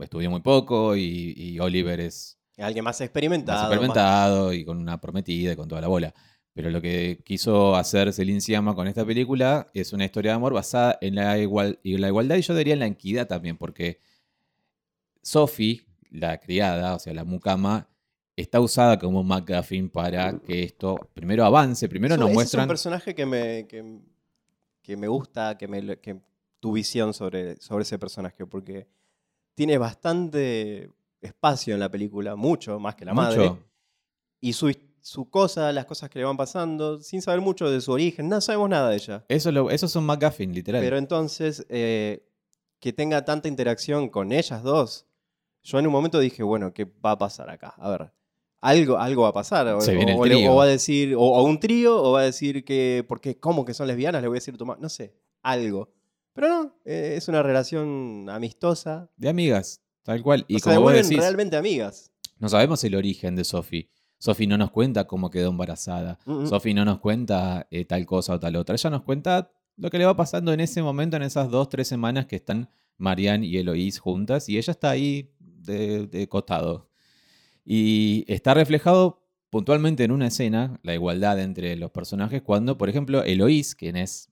[0.00, 3.58] estudió muy poco y, y Oliver es Alguien más más experimentado.
[3.58, 6.14] más- experimentado y con una prometida y con toda la bola.
[6.54, 10.54] Pero lo que quiso hacer Celine Sciamma con esta película es una historia de amor
[10.54, 14.00] basada en la, igual, y la igualdad y yo diría en la equidad también, porque
[15.22, 17.90] Sophie, la criada, o sea, la mucama,
[18.36, 22.62] está usada como un McGuffin para que esto primero avance, primero Eso- nos muestran...
[22.62, 24.00] Es un personaje que me, que,
[24.82, 26.20] que me gusta, que, me, que
[26.60, 28.86] tu visión sobre, sobre ese personaje, porque
[29.54, 33.48] tiene bastante espacio en la película, mucho más que la madre.
[33.48, 33.62] mucho.
[34.40, 34.70] Y su,
[35.00, 38.40] su cosa, las cosas que le van pasando, sin saber mucho de su origen, no
[38.42, 39.24] sabemos nada de ella.
[39.28, 40.82] Eso, es lo, eso son McGuffin, literal.
[40.82, 42.28] Pero entonces, eh,
[42.80, 45.06] que tenga tanta interacción con ellas dos,
[45.62, 47.74] yo en un momento dije, bueno, ¿qué va a pasar acá?
[47.78, 48.12] A ver,
[48.66, 49.66] algo, algo va a pasar.
[49.68, 50.52] O, Se viene el o le- trío.
[50.52, 53.64] o va a decir, o, o un trío, o va a decir que, porque ¿cómo
[53.64, 54.22] que son lesbianas?
[54.22, 55.92] Le voy a decir, toma, no sé, algo.
[56.32, 59.10] Pero no, eh, es una relación amistosa.
[59.16, 60.44] De amigas, tal cual.
[60.48, 62.12] Y como vos devuelven decís, realmente amigas.
[62.38, 63.88] no sabemos el origen de Sophie.
[64.18, 66.18] Sophie no nos cuenta cómo quedó embarazada.
[66.26, 66.46] Mm.
[66.46, 68.74] Sophie no nos cuenta eh, tal cosa o tal otra.
[68.74, 71.86] Ella nos cuenta lo que le va pasando en ese momento, en esas dos, tres
[71.88, 74.48] semanas que están Marianne y Eloís juntas.
[74.48, 76.88] Y ella está ahí de, de costado.
[77.66, 83.24] Y está reflejado puntualmente en una escena, la igualdad entre los personajes, cuando, por ejemplo,
[83.24, 84.30] Eloís, quien es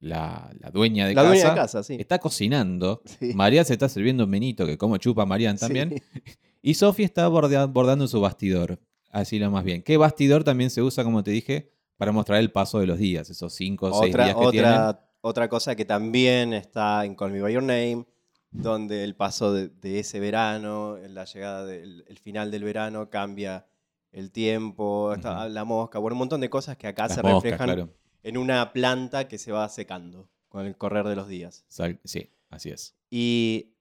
[0.00, 1.96] la, la dueña de la casa, dueña de casa, sí.
[2.00, 3.02] está cocinando.
[3.04, 3.32] Sí.
[3.34, 6.02] Marianne se está sirviendo un menito, que como chupa Marianne también.
[6.14, 6.22] Sí.
[6.62, 8.80] Y Sophie está bordando su bastidor.
[9.10, 9.82] Así lo más bien.
[9.82, 13.28] ¿Qué bastidor también se usa, como te dije, para mostrar el paso de los días?
[13.28, 14.70] Esos cinco o seis días que tienen.
[14.70, 18.06] otra, otra cosa que también está en Call Me By Your Name,
[18.50, 23.66] donde el paso de, de ese verano, la llegada del el final del verano, cambia
[24.12, 27.66] el tiempo, la mosca, bueno, un montón de cosas que acá Las se moscas, reflejan
[27.66, 27.94] claro.
[28.22, 31.64] en una planta que se va secando con el correr de los días.
[32.04, 32.96] Sí, así es.
[33.08, 33.72] Y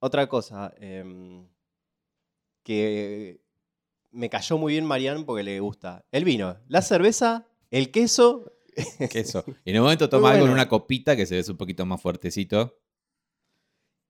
[0.00, 1.46] otra cosa em,
[2.62, 3.40] que
[4.10, 8.52] me cayó muy bien Marianne porque le gusta el vino, la cerveza, el queso.
[9.10, 9.44] Queso.
[9.64, 12.02] Y en un momento toma algo en una copita que se ve un poquito más
[12.02, 12.78] fuertecito.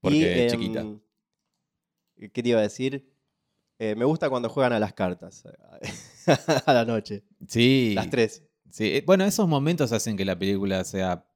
[0.07, 0.87] Porque y, es em, chiquita.
[2.33, 3.13] ¿Qué te iba a decir?
[3.79, 5.45] Eh, me gusta cuando juegan a las cartas
[6.67, 7.25] a la noche.
[7.47, 7.93] Sí.
[7.95, 8.43] Las tres.
[8.71, 11.27] Sí, eh, bueno, esos momentos hacen que la película sea.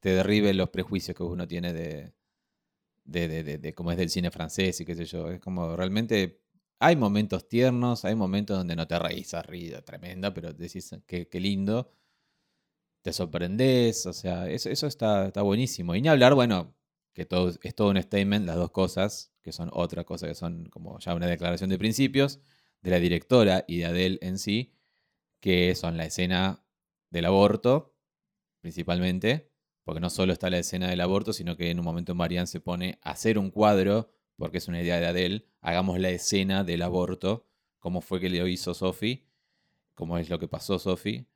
[0.00, 2.12] te derribe los prejuicios que uno tiene de.
[3.04, 5.30] de, de, de- de cómo es del cine francés y qué sé yo.
[5.30, 6.40] Es como realmente.
[6.82, 11.38] Hay momentos tiernos, hay momentos donde no te reís, río tremenda, pero decís qué, qué
[11.40, 11.92] lindo.
[13.02, 15.94] Te sorprendés, o sea, eso, eso está, está buenísimo.
[15.94, 16.74] Y ni hablar, bueno,
[17.12, 20.66] que todo, es todo un statement, las dos cosas, que son otra cosa, que son
[20.66, 22.40] como ya una declaración de principios,
[22.82, 24.74] de la directora y de Adele en sí,
[25.40, 26.64] que son la escena
[27.10, 27.94] del aborto,
[28.60, 29.50] principalmente,
[29.84, 32.60] porque no solo está la escena del aborto, sino que en un momento Marianne se
[32.60, 36.82] pone a hacer un cuadro, porque es una idea de Adele, hagamos la escena del
[36.82, 37.46] aborto,
[37.78, 39.26] cómo fue que lo hizo Sophie,
[39.94, 41.26] cómo es lo que pasó Sophie,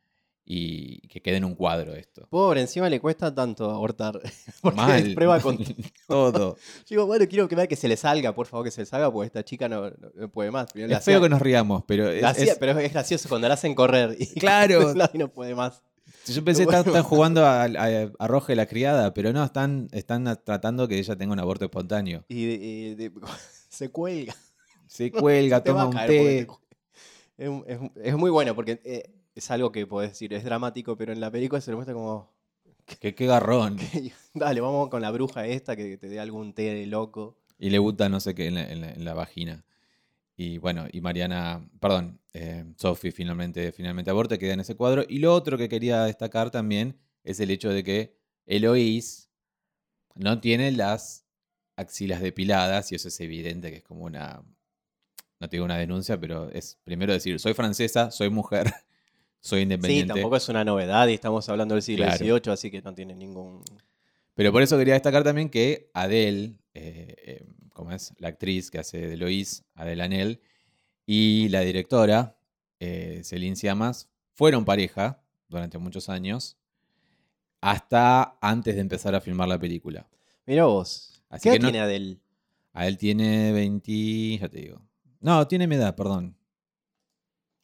[0.47, 2.27] y que quede en un cuadro esto.
[2.29, 4.21] Pobre, encima le cuesta tanto abortar.
[4.63, 5.15] Porque Mal.
[5.15, 5.59] prueba con.
[6.07, 6.57] Todo.
[6.89, 9.11] Digo, bueno, quiero que vea que se le salga, por favor, que se le salga,
[9.11, 10.71] porque esta chica no, no- puede más.
[10.73, 13.29] Primero Es feo hacía- que nos riamos, pero es- la hacía- es- pero es gracioso
[13.29, 14.17] cuando la hacen correr.
[14.19, 14.93] Y Claro.
[15.13, 15.83] y no puede más.
[16.27, 17.67] Yo pensé que están, están jugando a, a,
[18.19, 22.25] a la criada, pero no, están, están tratando que ella tenga un aborto espontáneo.
[22.29, 23.13] Y, de- y de-
[23.69, 24.35] se cuelga.
[24.87, 26.47] Se cuelga, toma un té.
[27.37, 27.51] Es,
[28.03, 31.31] es muy bueno porque eh, es algo que podés decir, es dramático, pero en la
[31.31, 32.33] película se lo muestra como.
[33.01, 33.79] Que qué garrón.
[34.35, 37.39] Dale, vamos con la bruja esta que te dé algún té de loco.
[37.59, 39.65] Y le gusta no sé qué en la, en la- en la vagina.
[40.37, 45.05] Y bueno, y Mariana, perdón, eh, Sophie finalmente, finalmente aborta, queda en ese cuadro.
[45.09, 49.31] Y lo otro que quería destacar también es el hecho de que Eloís
[50.17, 51.25] no tiene las
[51.77, 54.43] axilas depiladas, y eso es evidente que es como una,
[55.41, 58.67] no te digo una denuncia, pero es primero decir, soy francesa, soy mujer,
[59.45, 60.15] soy Sí, independiente.
[60.15, 62.19] tampoco es una novedad y estamos hablando del siglo Claro.
[62.25, 63.63] XVIII, así que no tiene ningún.
[64.35, 68.79] Pero por eso quería destacar también que Adele, eh, eh, como es la actriz que
[68.79, 70.41] hace de Lois, Adele Anel,
[71.07, 72.39] y la directora,
[72.81, 76.57] eh, Celine Siamas, fueron pareja durante muchos años,
[77.61, 80.07] hasta antes de empezar a filmar la película.
[80.47, 81.23] Mira vos.
[81.29, 82.19] Así ¿Qué que edad no- tiene Adele?
[82.73, 84.81] Adele tiene 20, ya te digo.
[85.21, 86.37] No, tiene mi edad, perdón.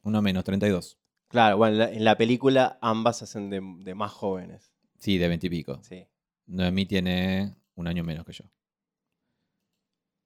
[0.03, 0.97] Uno menos, 32.
[1.31, 4.73] Claro, bueno, en la, en la película ambas hacen de, de más jóvenes.
[4.99, 5.81] Sí, de 20 y pico.
[5.83, 6.05] Sí.
[6.47, 8.45] Noemí tiene un año menos que yo.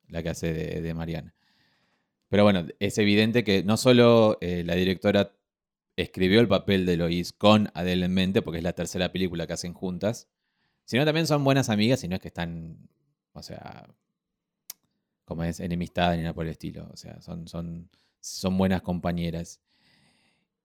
[0.08, 1.34] La que hace de, de Mariana.
[2.28, 5.36] Pero bueno, es evidente que no solo eh, la directora
[5.96, 9.52] escribió el papel de Lois con Adele en mente, porque es la tercera película que
[9.52, 10.28] hacen juntas,
[10.86, 12.88] sino también son buenas amigas y no es que están,
[13.34, 13.86] o sea,
[15.26, 16.88] como es enemistad ni nada por el estilo.
[16.90, 17.90] O sea, son, son,
[18.20, 19.60] son buenas compañeras.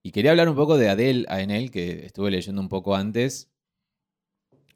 [0.09, 3.51] Y quería hablar un poco de Adele Aenel, que estuve leyendo un poco antes.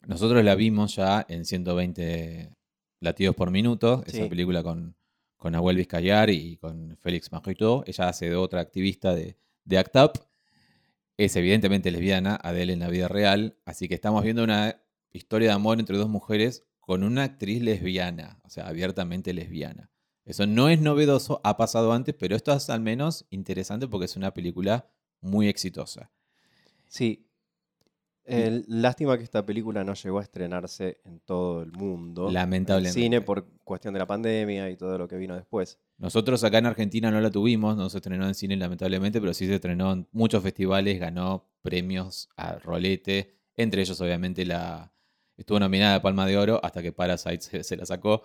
[0.05, 2.51] Nosotros la vimos ya en 120
[2.99, 4.95] latidos por minuto, esa película con,
[5.35, 7.83] con Nahuel Vizcayar y con Félix Majito.
[7.87, 10.17] Ella hace de otra activista de, de ACT UP.
[11.17, 13.57] Es evidentemente lesbiana, Adele en la vida real.
[13.65, 18.39] Así que estamos viendo una historia de amor entre dos mujeres con una actriz lesbiana,
[18.43, 19.89] o sea, abiertamente lesbiana.
[20.25, 24.15] Eso no es novedoso, ha pasado antes, pero esto es al menos interesante porque es
[24.15, 24.91] una película
[25.23, 26.11] muy exitosa.
[26.87, 27.25] Sí.
[28.25, 32.27] Lástima que esta película no llegó a estrenarse en todo el mundo.
[32.27, 32.99] En Lamentablemente.
[32.99, 35.79] cine por cuestión de la pandemia y todo lo que vino después.
[35.97, 39.45] Nosotros acá en Argentina no la tuvimos, no se estrenó en cine lamentablemente, pero sí
[39.47, 44.93] se estrenó en muchos festivales, ganó premios a rolete, entre ellos obviamente la
[45.35, 48.23] estuvo nominada a Palma de Oro hasta que Parasite se, se la sacó,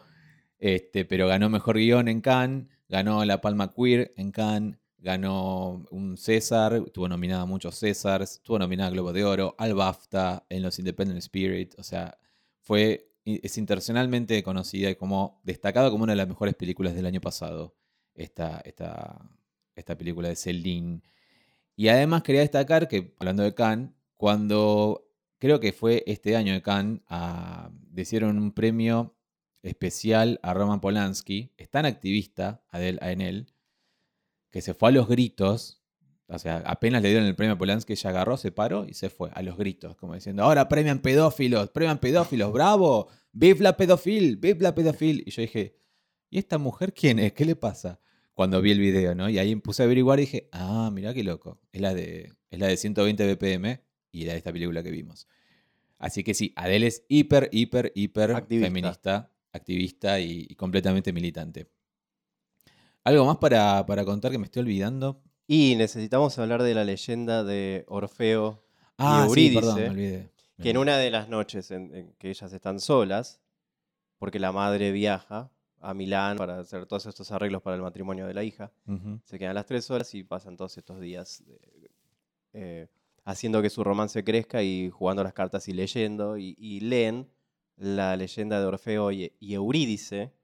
[0.58, 6.16] este, pero ganó Mejor Guión en Cannes, ganó la Palma Queer en Cannes, ganó un
[6.16, 10.62] César, estuvo nominada a muchos Césars, estuvo nominada a Globo de Oro, al BAFTA, en
[10.62, 12.18] los Independent Spirit, o sea,
[12.60, 17.20] fue, es internacionalmente conocida y como destacada como una de las mejores películas del año
[17.20, 17.76] pasado,
[18.14, 19.18] esta, esta,
[19.76, 21.02] esta película de Celine.
[21.76, 25.08] Y además quería destacar que, hablando de Cannes, cuando
[25.38, 29.14] creo que fue este año de Cannes, ah, le hicieron un premio
[29.62, 31.52] especial a Roman Polanski.
[31.56, 33.52] Es tan activista Adele en él
[34.58, 35.80] que se fue a los gritos.
[36.26, 39.08] O sea, apenas le dieron el premio a Polanski, ella agarró, se paró y se
[39.08, 44.36] fue a los gritos, como diciendo, ahora premian pedófilos, premian pedófilos, bravo, vive la pedofil,
[44.36, 45.22] vive la pedofil.
[45.24, 45.76] Y yo dije,
[46.28, 47.34] ¿y esta mujer quién es?
[47.34, 48.00] ¿Qué le pasa?
[48.34, 49.28] Cuando vi el video, ¿no?
[49.28, 51.60] Y ahí puse a averiguar y dije, ah, mirá qué loco.
[51.70, 55.28] Es la de, es la de 120 BPM y la de esta película que vimos.
[55.98, 58.66] Así que sí, Adele es hiper, hiper, hiper Activista.
[58.66, 61.68] feminista, activista y, y completamente militante.
[63.08, 65.22] ¿Algo más para, para contar que me estoy olvidando?
[65.46, 68.62] Y necesitamos hablar de la leyenda de Orfeo
[68.98, 70.30] Ah, y sí, Eurídice, perdón, me olvidé.
[70.60, 73.40] Que en una de las noches en, en que ellas están solas,
[74.18, 78.34] porque la madre viaja a Milán para hacer todos estos arreglos para el matrimonio de
[78.34, 78.72] la hija,
[79.24, 81.88] se quedan las tres horas y pasan todos estos días eh,
[82.52, 82.86] eh,
[83.24, 87.26] haciendo que su romance crezca y jugando las cartas y leyendo, y, y leen
[87.78, 90.34] la leyenda de Orfeo y, y Eurídice,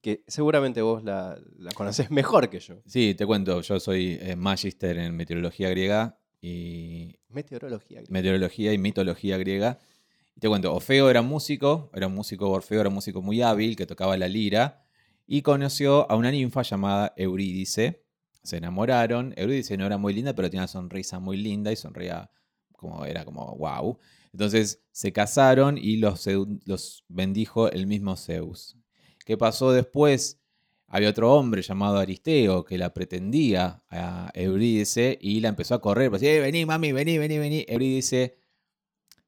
[0.00, 2.80] Que seguramente vos la, la conoces mejor que yo.
[2.86, 7.98] Sí, te cuento, yo soy eh, magister en meteorología griega y Meteorología.
[7.98, 8.12] griega.
[8.12, 9.78] meteorología y mitología griega.
[10.34, 13.76] Y te cuento, Orfeo era músico, era un músico, Orfeo era un músico muy hábil
[13.76, 14.82] que tocaba la lira
[15.26, 18.02] y conoció a una ninfa llamada Eurídice.
[18.42, 19.34] Se enamoraron.
[19.36, 22.30] Eurídice no era muy linda, pero tenía una sonrisa muy linda y sonreía
[22.72, 23.98] como era como wow.
[24.32, 26.26] Entonces se casaron y los,
[26.64, 28.76] los bendijo el mismo Zeus.
[29.24, 30.38] ¿Qué pasó después?
[30.88, 36.10] Había otro hombre llamado Aristeo que la pretendía a Eurídice y la empezó a correr.
[36.10, 37.64] Pues, "Eh, vení, mami, vení, vení, vení.
[37.68, 38.36] Eurídice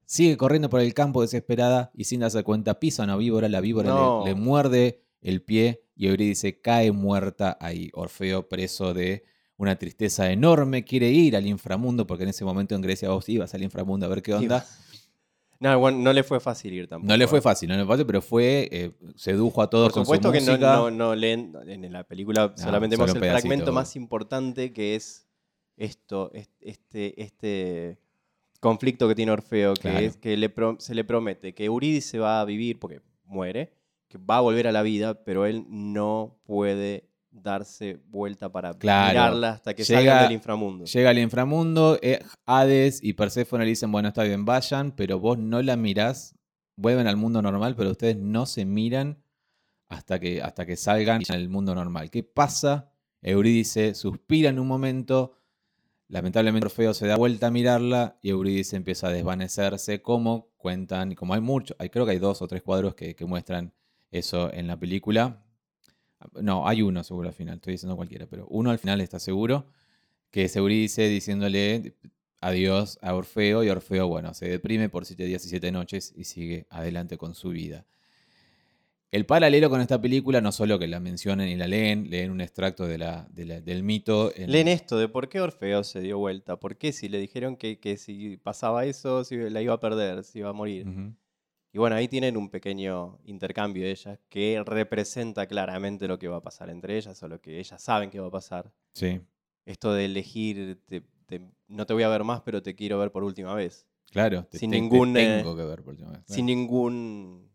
[0.04, 3.48] sigue corriendo por el campo desesperada y sin darse cuenta pisa una víbora.
[3.48, 4.22] La víbora le- No.
[4.26, 7.90] le, muerde el pie y Eurídice cae muerta ahí.
[7.94, 9.24] Orfeo preso de
[9.56, 13.54] una tristeza enorme, quiere ir al inframundo porque en ese momento en Grecia vos ibas
[13.54, 14.66] al inframundo a ver qué onda.
[15.60, 17.08] No, bueno, no le fue fácil ir tampoco.
[17.08, 17.42] No le fue ¿eh?
[17.42, 20.32] fácil, no le fue fácil, pero fue, eh, sedujo a todos Por con supuesto su
[20.32, 20.76] que no, música.
[20.76, 23.40] no, no leen, en la película solamente solo vemos el pedacito.
[23.48, 25.26] fragmento más importante que es
[25.76, 27.98] esto, es- este, este
[28.60, 29.98] conflicto que tiene Orfeo, que Claro.
[29.98, 33.72] es que le pro- se le promete que Eurídice va a vivir, porque muere,
[34.08, 39.08] que va a volver a la vida, pero él no puede darse vuelta para Claro.
[39.10, 40.84] mirarla hasta que Llega- salgan del inframundo.
[40.84, 45.36] Llega al inframundo, eh, Hades y Perséfone le dicen, bueno, está bien, vayan, pero vos
[45.38, 46.36] no la mirás,
[46.76, 49.22] vuelven al mundo normal, pero ustedes no se miran
[49.88, 52.10] hasta que, hasta que salgan al mundo normal.
[52.10, 52.90] ¿Qué pasa?
[53.20, 55.32] Eurídice suspira en un momento,
[56.08, 61.34] lamentablemente Orfeo se da vuelta a mirarla y Eurídice empieza a desvanecerse, como cuentan, como
[61.34, 63.72] hay muchos, hay, creo que hay dos o tres cuadros que, que muestran
[64.10, 65.43] eso en la película.
[66.40, 69.66] No, hay uno seguro al final, estoy diciendo cualquiera, pero uno al final está seguro,
[70.30, 71.94] que Eurídice diciéndole
[72.40, 76.24] adiós a Orfeo y Orfeo, bueno, se deprime por siete días y siete noches y
[76.24, 77.86] sigue adelante con su vida.
[79.10, 82.40] El paralelo con esta película, no solo que la mencionen y la leen, leen un
[82.40, 84.32] extracto de la, de la- del mito.
[84.34, 87.56] en- Leen esto de por qué Orfeo se dio vuelta, por qué si le dijeron
[87.56, 90.86] que, que si pasaba eso, si la iba a perder, si iba a morir.
[91.74, 96.36] Y bueno, ahí tienen un pequeño intercambio de ellas que representa claramente lo que va
[96.36, 98.72] a pasar entre ellas o lo que ellas saben que va a pasar.
[98.92, 99.20] Sí,
[99.66, 103.10] Esto de elegir, te- te- no te voy a ver más, pero te quiero ver
[103.10, 103.88] por última vez.
[104.12, 104.44] claro.
[104.44, 106.36] te- Sin ningún, eh, tengo que ver por última vez, claro.
[106.36, 107.50] Sin ningún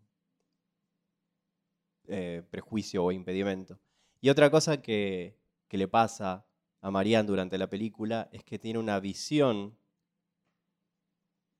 [2.09, 3.79] eh, prejuicio o impedimento.
[4.19, 5.37] Y otra cosa que,
[5.69, 6.45] que le pasa
[6.81, 9.77] a Marianne durante la película es que tiene una visión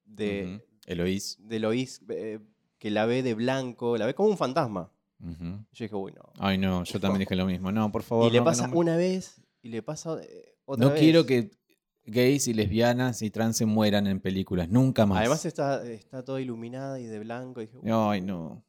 [0.04, 0.68] de.
[0.90, 1.38] Eloís.
[1.40, 2.40] de Lois eh,
[2.78, 4.92] que la ve de blanco, la ve como un fantasma.
[5.20, 6.32] Yo dije, uy, no.
[6.40, 7.72] Ay, no, yo también dije lo mismo.
[7.72, 8.28] No, por favor.
[8.28, 11.00] y le no, pasa no me- una vez y le pasa eh, otra No vez.
[11.02, 11.52] quiero que
[12.06, 15.20] gays y lesbianas y trans se mueran en películas, nunca más.
[15.20, 17.62] Además está, está toda iluminada y de blanco.
[17.62, 18.64] y dije, uy, Ay, no.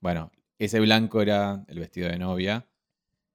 [0.00, 2.66] Bueno, ese blanco era el vestido de novia.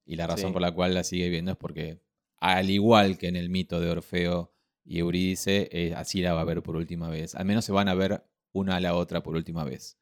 [0.04, 0.52] Y la razón Sí.
[0.52, 2.00] por la cual la sigue viendo es porque,
[2.38, 4.52] al igual que en el mito de Orfeo
[4.84, 7.34] y Eurídice, eh, así la va a ver por última vez.
[7.34, 9.96] Al menos se van a ver una a la otra por última vez.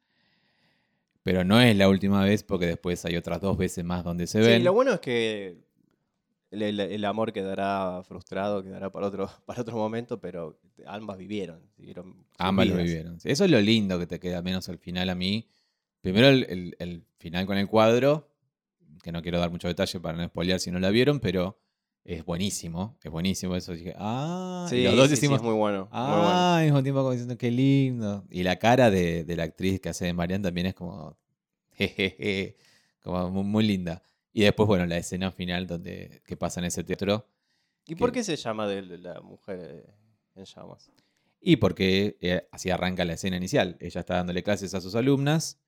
[1.23, 4.41] Pero no es la última vez porque después hay otras dos veces más donde se
[4.43, 4.65] Sí, ven.
[4.65, 5.59] lo bueno es que
[6.51, 11.61] el, el- el amor quedará frustrado, quedará para otro, para otro momento, pero ambas vivieron.
[11.77, 13.19] siguieron sus Ambas lo vivieron.
[13.23, 15.47] Eso es lo lindo que te queda, menos al final a mí.
[16.01, 18.31] Primero el, el- el final con el cuadro,
[19.03, 21.59] que no quiero dar mucho detalle para no spoilear si no la vieron, pero
[22.05, 23.73] es buenísimo, es buenísimo eso.
[23.73, 25.89] Dije, ah, Sí, los dos sí, sí, decimos, es muy bueno.
[25.93, 28.25] ah, al mismo tiempo como diciendo, qué lindo.
[28.31, 31.17] Y la cara de, de la actriz que hace de Marianne también es como,
[31.73, 32.57] jejeje,
[33.03, 34.03] como muy, muy linda.
[34.33, 37.27] Y después, bueno, la escena final donde que pasa en ese teatro.
[37.87, 39.95] ¿Y por qué se llama de la mujer eh,
[40.37, 40.91] en llamas?
[41.41, 43.77] Y porque eh, así arranca la escena inicial.
[43.81, 45.59] Ella está dándole clases a sus alumnas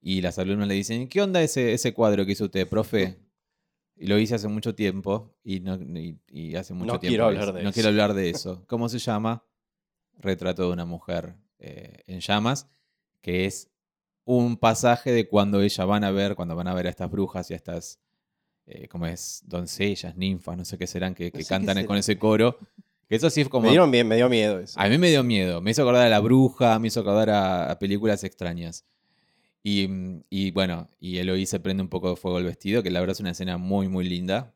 [0.00, 3.16] Y las alumnas le dicen, ¿qué onda ese, ese cuadro que hizo usted, profe?
[4.00, 7.10] Y lo hice hace mucho tiempo y, no, y, y hace mucho No tiempo.
[7.10, 7.74] quiero hablar de no eso.
[7.74, 8.64] quiero hablar de eso.
[8.68, 9.44] ¿Cómo se llama?
[10.18, 12.68] Retrato de una mujer eh, en llamas,
[13.20, 13.70] que es
[14.24, 17.50] un pasaje de cuando ellas van a ver, cuando van a ver a estas brujas
[17.50, 17.98] y a estas,
[18.66, 21.96] eh, como es, doncellas, ninfas, no sé qué serán, que, que sé qué cantan con
[21.96, 22.56] ese coro.
[23.08, 23.62] Que eso sí es como...
[23.64, 24.78] Me dieron me dio miedo eso.
[24.78, 25.60] A mí me dio miedo.
[25.62, 28.84] Me hizo acordar a La Bruja, me hizo acordar a, a películas extrañas.
[29.62, 32.90] Y, mm, y bueno, y Eloí se prende un poco de fuego el vestido, que
[32.90, 34.54] la verdad es una escena muy, muy linda.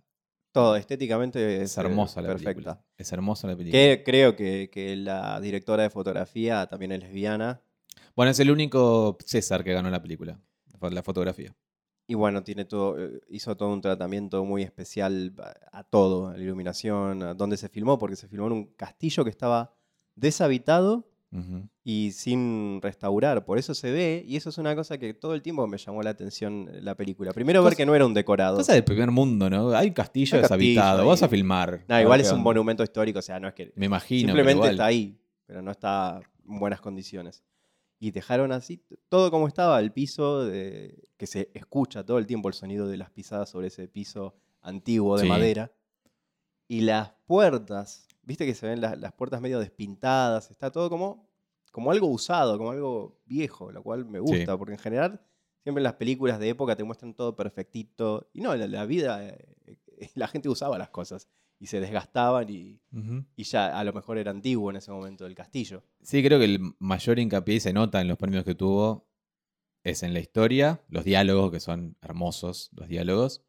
[0.53, 2.51] Todo, estéticamente Es hermosa la perfecta.
[2.53, 2.85] película.
[2.99, 3.73] Es hermosa la película.
[3.81, 7.63] Que creo que, que la directora de fotografía también es lesbiana.
[8.15, 10.39] Bueno, es el único César que ganó la película,
[10.91, 11.57] la fotografía.
[12.07, 16.37] Y bueno, tiene todo, eh, hizo todo un tratamiento muy especial a, a todo, a
[16.37, 19.75] la iluminación, a dónde se filmó, porque se filmó en un castillo que estaba
[20.17, 21.09] deshabitado
[21.83, 23.45] Y sin restaurar.
[23.47, 26.03] Por eso se ve, y eso es una cosa que todo el tiempo me llamó
[26.03, 27.33] la atención eh, la película.
[27.33, 28.57] Primero ver Cosa- que no era un decorado.
[28.59, 29.71] Cosa del primer mundo, ¿no?
[29.71, 31.85] Hay un castillo Hay deshabitado, vas a filmar.
[31.89, 34.29] No, igual ver es un monumento histórico, o sea, no es que Me imagino.
[34.29, 34.71] simplemente igual.
[34.73, 37.43] está ahí, pero no está en buenas condiciones.
[37.99, 42.49] Y dejaron así todo como estaba, el piso, de- que se escucha todo el tiempo
[42.49, 45.29] el sonido de las pisadas sobre ese piso antiguo de Sí.
[45.29, 45.73] madera.
[46.69, 51.29] Y las puertas, viste que se ven las, las puertas medio despintadas, está todo como,
[51.71, 55.21] como algo usado, como algo viejo, lo cual me gusta, porque en general
[55.63, 58.29] siempre en las películas de época te muestran todo perfectito.
[58.33, 59.79] Y no, la, la vida, eh,
[60.15, 62.81] la gente usaba las cosas y se desgastaban y,
[63.37, 65.85] y ya a lo mejor era antiguo en ese momento el castillo.
[66.03, 69.07] Sí, creo que el mayor hincapié se nota en los premios que tuvo
[69.85, 73.45] es en la historia, los diálogos, que son hermosos, los diálogos,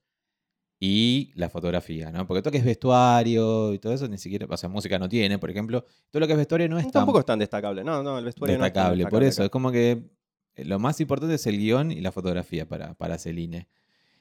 [0.85, 2.27] y la fotografía, ¿no?
[2.27, 5.07] Porque todo lo que es vestuario y todo eso, ni siquiera, o sea, música no
[5.07, 7.85] tiene, por ejemplo, todo lo que es vestuario no es tan Tampoco es tan destacable.
[7.85, 9.03] No, no, el vestuario no es tan destacable.
[9.05, 10.11] Por destacable eso, es como que
[10.55, 13.69] eh, lo más importante es el guion y la fotografía para, para Celine.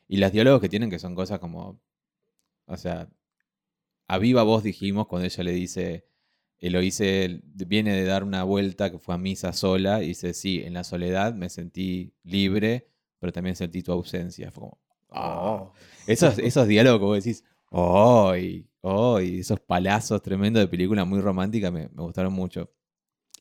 [0.06, 1.80] Y los diálogos que tienen, que son cosas como,
[2.66, 3.08] o sea,
[4.06, 6.06] a viva voz dijimos cuando ella le dice,
[6.60, 10.74] Eloíse viene de dar una vuelta que fue a misa sola y dice, sí, en
[10.74, 12.86] la soledad me sentí libre,
[13.18, 14.52] pero también sentí tu ausencia.
[14.52, 14.78] Fue como.
[15.14, 15.72] Oh.
[16.06, 21.04] Esos, esos diálogos que vos decís, oh, y, oh, y esos palazos tremendos de película
[21.04, 22.70] muy romántica me, me gustaron mucho.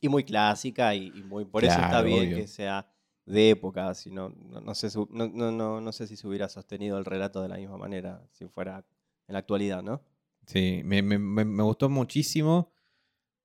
[0.00, 2.36] Y muy clásica y, y muy por eso está bien obvio.
[2.36, 2.88] que sea
[3.24, 3.94] de época.
[3.94, 4.32] Si no,
[4.74, 7.76] sé, no, no, no, no sé si se hubiera sostenido el relato de la misma
[7.76, 8.84] manera si fuera
[9.28, 10.02] en la actualidad, ¿no?
[10.46, 12.72] Sí, me, me- me- me gustó muchísimo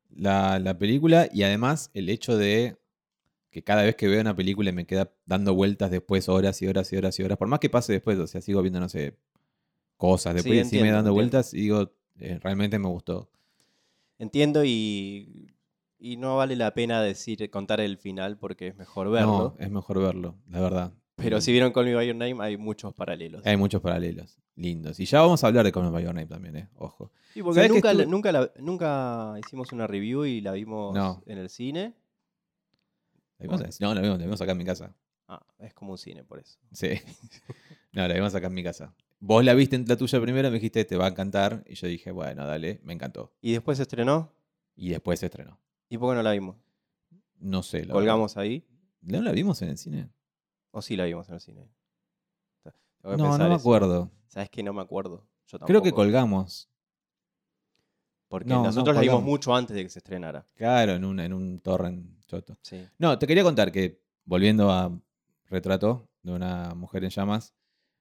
[0.09, 2.77] la, la película y además el hecho de
[3.57, 6.93] que cada vez que veo una película me queda dando vueltas después horas y horas
[6.93, 9.17] y horas y horas, por más que pase después, o sea, sigo viendo, no sé,
[9.97, 11.13] cosas, Sí, después entiendo, dando entiendo.
[11.13, 13.31] vueltas y digo, eh, realmente me gustó.
[14.19, 15.47] Entiendo y,
[15.97, 19.55] y no vale la pena decir contar el final porque es mejor verlo.
[19.57, 20.93] No, es mejor verlo, la verdad.
[21.15, 21.41] Pero Mm.
[21.41, 23.43] si vieron Call Me By Your Name hay muchos paralelos.
[23.43, 24.99] Hay muchos paralelos, lindos.
[24.99, 27.11] Y ya vamos a hablar de Call Me By Your Name también, eh, ojo.
[27.33, 31.23] Sí, porque ¿Sabes que nunca, nunca, la- nunca hicimos una review y la vimos No.
[31.25, 31.95] en el cine.
[33.37, 34.95] ¿La vimos en- No, la vimos, la vimos acá en mi casa.
[35.27, 36.57] Ah, es como un cine por eso.
[36.71, 36.89] Sí.
[37.93, 38.93] No, la vimos acá en mi casa.
[39.19, 41.63] Vos la viste en la tuya primero, me dijiste, te va a encantar.
[41.65, 43.33] Y yo dije, bueno, dale, me encantó.
[43.41, 44.31] Y después se estrenó.
[44.75, 45.59] Y después se estrenó.
[45.89, 46.57] ¿Y por qué no la vimos?
[47.39, 47.85] No sé.
[47.85, 48.67] la ¿Colgamos ahí?
[49.01, 50.09] ¿No la vimos en el cine?
[50.69, 51.69] ¿O sí la vimos en el cine?
[53.03, 53.53] No, no me eso.
[53.55, 54.11] acuerdo.
[54.27, 55.25] ¿Sabes que no me acuerdo?
[55.47, 56.69] Yo Creo que colgamos.
[58.27, 60.45] Porque No, no nosotros la vimos mucho antes de que se estrenara.
[60.55, 62.57] Claro, en un, en un torrent choto.
[62.61, 62.85] Sí.
[62.97, 64.91] No, te quería contar que, volviendo a
[65.49, 67.53] Retrato de una mujer en llamas,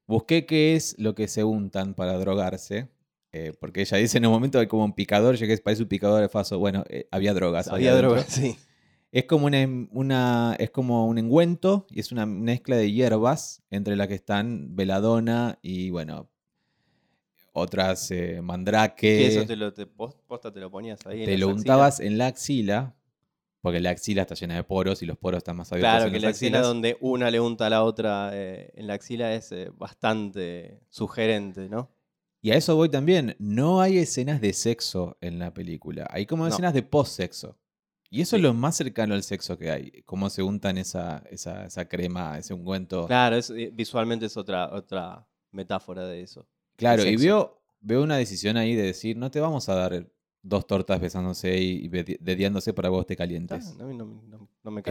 [0.06, 2.88] busqué qué es lo que se untan para drogarse.
[3.32, 6.20] eh, porque ella dice en un momento hay como un picador, que parece un picador
[6.22, 6.58] de faso.
[6.58, 7.68] Bueno, eh, había drogas.
[7.68, 8.56] Había drogas, sí.
[9.12, 9.58] Es como, una,
[9.92, 14.74] una- es como un engüento y es una mezcla de hierbas entre las que están
[14.74, 16.28] veladona y, bueno,
[17.58, 19.26] otras eh, mandrake.
[19.26, 21.24] Eso te lo, te, post- posta te lo ponías ahí.
[21.24, 22.94] te lo untabas en la axila,
[23.62, 26.12] porque la axila está llena de poros y los poros están más abiertos Claro, en
[26.12, 26.66] que las la escena axilas.
[26.68, 31.68] donde una le unta a la otra eh, en la axila es eh, bastante sugerente,
[31.68, 31.90] ¿no?
[32.42, 33.34] Y a eso voy también.
[33.40, 36.06] No hay escenas de sexo en la película.
[36.10, 36.50] Hay como No.
[36.50, 37.56] escenas de post-sexo.
[38.08, 38.36] Y eso Sí.
[38.36, 39.90] es lo más cercano al sexo que hay.
[40.04, 43.06] Cómo se untan esa, esa, esa crema, ese ungüento.
[43.08, 46.46] Claro, es, eh, visualmente es otra, otra metáfora de eso.
[46.76, 50.06] Claro, y veo, veo una decisión ahí de decir, no te vamos a dar
[50.42, 53.74] dos tortas besándose y dediándose para que vos te calientes.
[53.76, 54.82] No, no- no- no me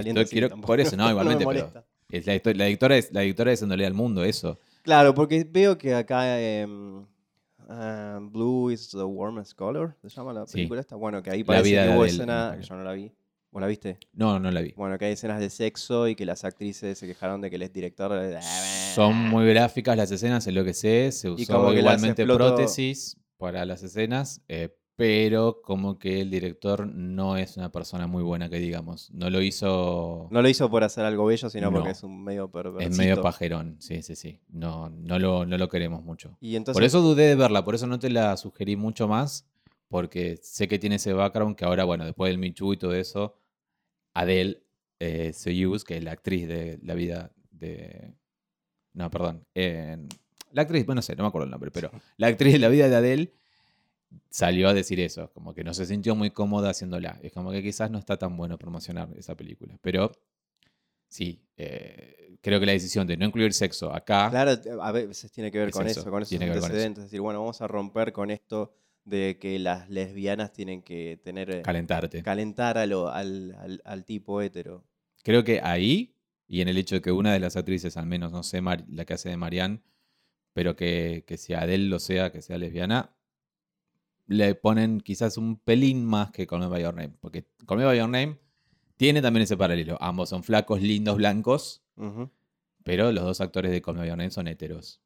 [0.50, 0.68] tampoco.
[0.68, 1.86] por eso, no, me igualmente, pero-.
[2.10, 4.60] Es la, la es la diciéndole al mundo eso.
[4.84, 7.04] Claro, porque veo que acá em,
[7.68, 10.54] ah, Blue is the warmest color, se llama la Sí.
[10.58, 10.96] película esta.
[10.96, 13.12] Bueno, que ahí parece que hubo escena, me que yo no la vi,
[13.56, 13.98] ¿Vos la viste?
[14.12, 14.74] No, no la vi.
[14.76, 17.72] Bueno, que hay escenas de sexo y que las actrices se quejaron de que el
[17.72, 18.12] director...
[18.22, 18.38] eh,
[18.94, 21.10] Son muy gráficas las escenas, en lo que sé.
[21.14, 26.20] Se Y usó como que igualmente explotó- prótesis para las escenas, eh, pero como que
[26.20, 29.10] el director no es una persona muy buena, que digamos.
[29.14, 30.28] No lo hizo.
[30.32, 32.90] No lo hizo por hacer algo bello, sino porque es un medio perverso.
[32.90, 34.42] es medio pajerón, sí, sí, sí.
[34.50, 36.38] No, no, lo, no lo queremos mucho.
[36.42, 39.46] Y entonces, por eso dudé de verla, por eso no te la sugerí mucho más,
[39.88, 43.38] porque sé que tiene ese background que ahora, bueno, después del Michu y todo eso,
[44.16, 44.64] Adele
[45.00, 48.16] eh, Soyuz, que es la actriz de la vida de...
[48.94, 49.46] No, perdón.
[49.54, 49.98] eh,
[50.52, 52.70] la actriz, bueno, no sé, no me acuerdo el nombre, pero la actriz de la
[52.70, 53.34] vida de Adele
[54.30, 57.20] salió a decir eso, como que no se sintió muy cómoda haciéndola.
[57.22, 60.14] Es como que quizás no está tan bueno promocionar esa película, pero
[61.10, 64.30] sí, eh, creo que la decisión de no incluir sexo acá...
[64.30, 66.60] Claro, a veces tiene que ver Es con eso, eso, con esos tiene que ver
[66.62, 66.74] con eso.
[66.74, 67.04] antecedentes.
[67.04, 68.74] Es decir, bueno, vamos a romper con esto
[69.06, 72.22] de que las lesbianas tienen que tener eh, calentarte.
[72.24, 74.84] calentar a lo- al, al- al tipo hetero.
[75.24, 76.16] Creo que ahí,
[76.48, 78.84] y en el hecho de que una de las actrices, al menos, no sé, Mar-
[78.90, 79.82] la que hace de Marianne,
[80.54, 83.12] pero que, que si Adele lo sea, que sea lesbiana,
[84.28, 87.14] le ponen quizás un pelín más que Call Me By Your Name.
[87.22, 88.40] Porque Call Me By Your Name
[88.98, 89.98] tiene también ese paralelo.
[90.02, 91.84] Ambos son flacos, lindos, blancos,
[92.84, 95.02] pero los dos actores de Call Me By Your Name son heteros.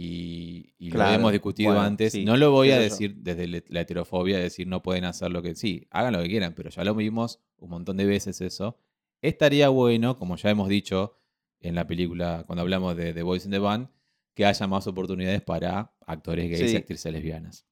[0.00, 2.12] Y, y Claro, lo hemos discutido bueno, antes.
[2.12, 2.82] sí, no lo voy a yo.
[2.82, 5.56] decir desde la heterofobia, decir no pueden hacer lo que...
[5.56, 8.78] Sí, hagan lo que quieran, pero ya lo vimos un montón de veces eso.
[9.22, 11.16] Estaría bueno, como ya hemos dicho
[11.58, 13.88] en la película, cuando hablamos de The Boys in the Band,
[14.34, 17.66] que haya más oportunidades para actores gays y actrices lesbianas.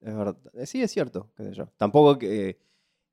[0.00, 0.38] Es verdad.
[0.54, 1.66] Eh, Sí, es cierto, qué sé yo.
[1.76, 2.58] Tampoco que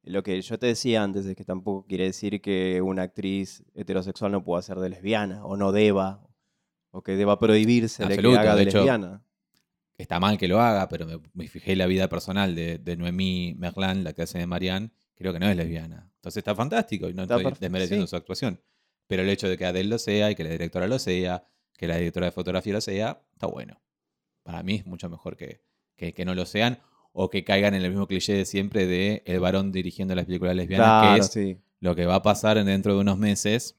[0.04, 4.32] lo que yo te decía antes es que tampoco quiere decir que una actriz heterosexual
[4.32, 6.26] no pueda ser de lesbiana o no deba
[6.98, 9.24] o que deba prohibirse de que Absoluto, haga de de, hecho, lesbiana.
[10.00, 12.98] Está mal que lo haga, pero me, me fijé en la vida personal de, de
[12.98, 16.10] Noemí Merlan, la que hace de Marianne, creo que no es lesbiana.
[16.16, 18.10] Entonces está fantástico y no Está estoy desmereciendo sí.
[18.10, 18.60] su actuación.
[19.06, 21.44] Pero el hecho de que Adele lo sea y que la directora lo sea,
[21.78, 23.80] que la directora de fotografía lo sea, está bueno.
[24.42, 25.62] Para mí es mucho mejor que,
[25.96, 26.80] que, que no lo sean
[27.14, 30.56] o que caigan en el mismo cliché de siempre de el varón dirigiendo las películas
[30.56, 31.58] lesbianas, Claro, que es sí.
[31.80, 33.76] lo que va a pasar dentro de unos meses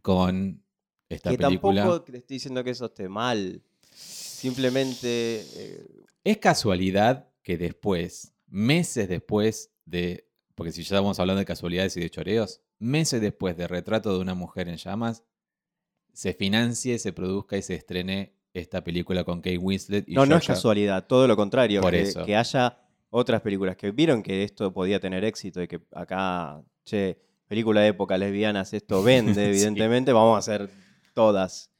[0.00, 0.62] con
[1.08, 1.82] esta Que película.
[1.82, 3.62] tampoco te estoy diciendo que eso esté mal.
[3.92, 5.86] Simplemente eh,
[6.24, 10.26] Es casualidad que después, meses después de.
[10.54, 14.20] Porque si ya estamos hablando de casualidades y de choreos, meses después de Retrato de
[14.20, 15.22] una mujer en llamas,
[16.12, 20.34] se financie, se produzca y se estrene esta película con Kate Winslet y no, no
[20.36, 21.80] es Georgia- casualidad, todo lo contrario.
[21.80, 22.24] Por que, eso.
[22.24, 22.78] que haya
[23.10, 27.88] otras películas que vieron que esto podía tener éxito y que acá, che, película de
[27.88, 29.40] época lesbianas, esto vende, Sí.
[29.50, 30.68] evidentemente, vamos a hacer
[31.18, 31.70] todas.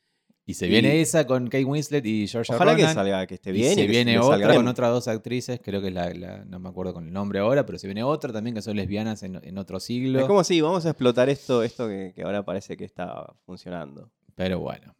[0.44, 3.50] Y se viene y- esa con Kate Winslet y Georgia Ojalá que salga, que esté
[3.50, 3.74] y bien.
[3.74, 4.68] se y que viene otra salga con bien.
[4.68, 7.64] otras dos actrices, creo que es la, la- no me acuerdo con el nombre ahora,
[7.66, 10.18] pero se viene otra también que son lesbianas en, en otro siglo.
[10.20, 14.10] Es como si vamos a explotar esto, esto que, que ahora parece que está funcionando.
[14.34, 14.96] Pero bueno,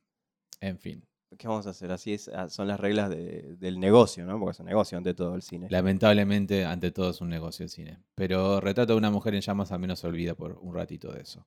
[0.61, 1.03] en fin.
[1.39, 1.93] ¿Qué vamos a hacer?
[1.93, 4.39] Así es, ah, son las reglas de- del negocio, ¿no?
[4.39, 5.67] Porque es un negocio ante todo el cine.
[5.71, 7.99] Lamentablemente, ante todo es un negocio el cine.
[8.15, 11.23] Pero Retrato de una mujer en llamas al menos se olvida por un ratito de
[11.23, 11.47] eso.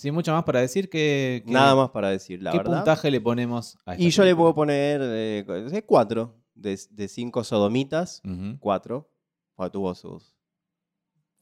[0.00, 1.42] Sin mucho más para decir que...
[1.46, 2.76] que- Nada más para decir, la ¿Qué verdad.
[2.78, 7.06] puntaje le ponemos a esta Y yo le puedo poner eh, de cuatro, de, de
[7.08, 8.56] cinco sodomitas, Ujú.
[8.60, 9.10] cuatro.
[9.56, 10.34] Bueno, tuvo sus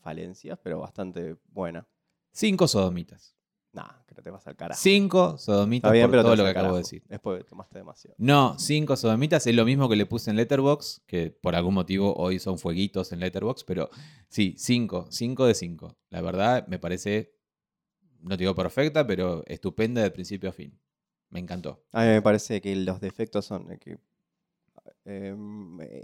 [0.01, 1.87] falencias, pero bastante buena.
[2.33, 3.35] Cinco sodomitas.
[3.73, 4.81] Nah, que no te vas al carajo.
[4.81, 7.03] Cinco sodomitas bien, por pero todo lo que acabo de decir.
[7.07, 8.17] Después tomaste demasiado.
[8.19, 12.15] No, cinco sodomitas es lo mismo que le puse en Letterbox, que por algún motivo
[12.17, 13.89] hoy son fueguitos en Letterbox, pero
[14.29, 15.97] sí, cinco, cinco de cinco.
[16.11, 17.38] La verdad me parece,
[18.21, 20.79] no te digo perfecta, pero estupenda de principio a fin.
[21.31, 21.83] Me encantó.
[21.93, 23.99] A mí me parece que los defectos son eh, que
[25.05, 25.35] eh,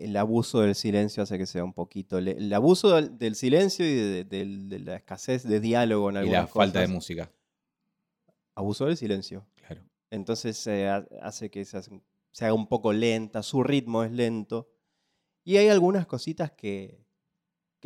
[0.01, 2.21] el abuso del silencio hace que sea un poquito.
[2.21, 6.17] le- El abuso del, del silencio y de, de- de la escasez de diálogo en
[6.17, 7.31] Y algunas la falta de música,
[8.55, 9.47] Abuso del silencio.
[9.57, 9.83] claro.
[10.11, 11.81] Entonces eh, ha- hace que se,
[12.31, 14.71] se haga un poco lenta, su ritmo es lento.
[15.43, 17.04] Y hay algunas cositas que,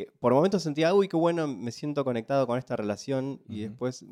[0.05, 3.41] que por momentos sentía, uy, qué bueno, me siento conectado con esta relación.
[3.49, 4.05] Y después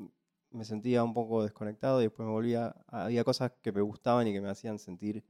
[0.51, 4.33] me sentía un poco desconectado y después me volvía, había cosas que me gustaban y
[4.33, 5.23] que me hacían sentir eh,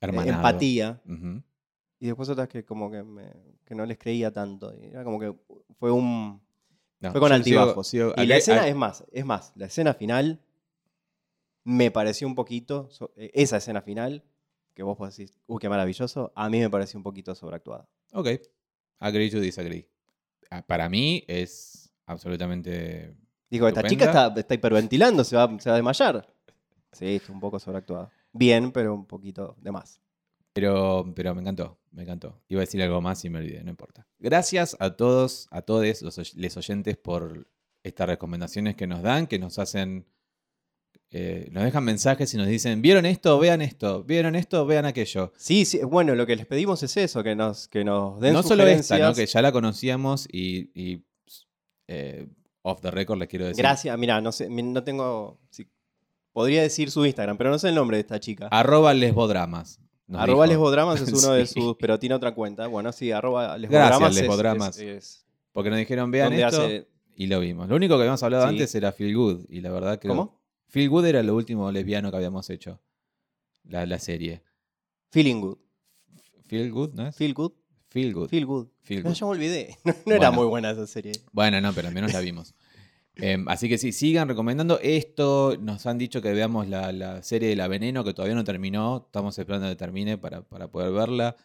[0.00, 0.36] Hermanado.
[0.36, 1.00] empatía.
[1.98, 3.32] Y después otras que como que, me-
[3.64, 4.72] que no les creía tanto.
[4.74, 5.34] Y era como que
[5.78, 6.40] fue un...
[7.00, 7.86] No, Fue con altibajos.
[7.88, 10.40] sigo- sigo- Y la escena es más, es más, la escena final
[11.64, 14.22] me pareció un poquito, eh, esa escena final,
[14.74, 17.88] que vos podés decir, uy, qué maravilloso, a mí me pareció un poquito sobreactuada.
[18.12, 18.28] Ok.
[19.00, 19.88] Agree to disagree.
[20.50, 23.14] Ah, Para mí es absolutamente.
[23.50, 26.32] Digo, esta chica está, está hiperventilando, se va, se va a desmayar.
[26.92, 28.12] Sí, está un poco sobreactuada.
[28.32, 30.00] Bien, pero un poquito de más.
[30.52, 32.40] Pero, pero me encantó, me encantó.
[32.48, 34.06] Iba a decir algo más y me olvidé, no importa.
[34.18, 37.48] Gracias a todos, a todos los les oyentes por
[37.82, 40.06] estas recomendaciones que nos dan, que nos hacen,
[41.12, 43.38] eh, nos dejan mensajes y nos dicen, ¿vieron esto?
[43.38, 44.64] Vean esto, ¿vieron esto?
[44.66, 45.32] Vean aquello.
[45.36, 48.42] Sí, sí, bueno, lo que les pedimos es eso, que nos, que nos den no
[48.42, 49.12] solo esta, ¿no?
[49.14, 51.02] que ya la conocíamos y, y,
[51.88, 52.28] eh,
[52.62, 53.62] off the record les quiero decir.
[53.62, 55.40] Gracias, mira, no sé, no tengo.
[55.50, 55.66] sí,
[56.32, 58.46] podría decir su Instagram, pero no sé el nombre de esta chica.
[58.52, 59.80] Arroba lesbodramas.
[60.12, 60.52] arroba dijo.
[60.54, 61.60] lesbodramas es uno de Sí.
[61.60, 62.68] sus, pero tiene otra cuenta.
[62.68, 63.98] Bueno, sí, arroba lesbodramas.
[63.98, 64.78] Gracias, es- lesbodramas.
[64.78, 66.86] es- es Porque nos dijeron, vean esto, hace-
[67.16, 67.68] y lo vimos.
[67.68, 70.06] Lo único que habíamos hablado antes era Feel Good, y la verdad que...
[70.06, 70.39] ¿Cómo?
[70.70, 72.80] Feel Good era lo último lesbiano que habíamos hecho.
[73.64, 74.42] La, la serie.
[75.10, 75.58] Feeling good.
[76.46, 77.16] Feel Good, ¿no es?
[77.16, 77.52] Feel good.
[77.88, 78.28] Feel Good.
[78.28, 78.66] Feel good.
[78.82, 79.76] Feel No, ya me olvidé.
[79.84, 81.12] No, no era muy buena esa serie.
[81.32, 82.54] Bueno, no, pero al menos la vimos.
[83.16, 85.56] Em, así que sí, sigan recomendando esto.
[85.60, 89.04] Nos han dicho que veamos la, la serie de La Veneno, que todavía no terminó.
[89.06, 91.36] Estamos esperando que termine para, para poder verla.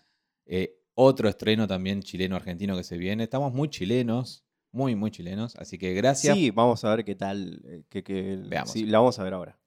[0.45, 3.23] Eh, otro estreno también chileno-argentino que se viene.
[3.23, 4.45] Estamos muy chilenos,
[4.75, 5.55] muy, muy chilenos.
[5.55, 6.35] Así que gracias.
[6.37, 7.61] Sí, vamos a ver qué tal.
[7.65, 8.71] eh, Que, que- Veamos.
[8.71, 9.57] sí, la vamos a ver ahora.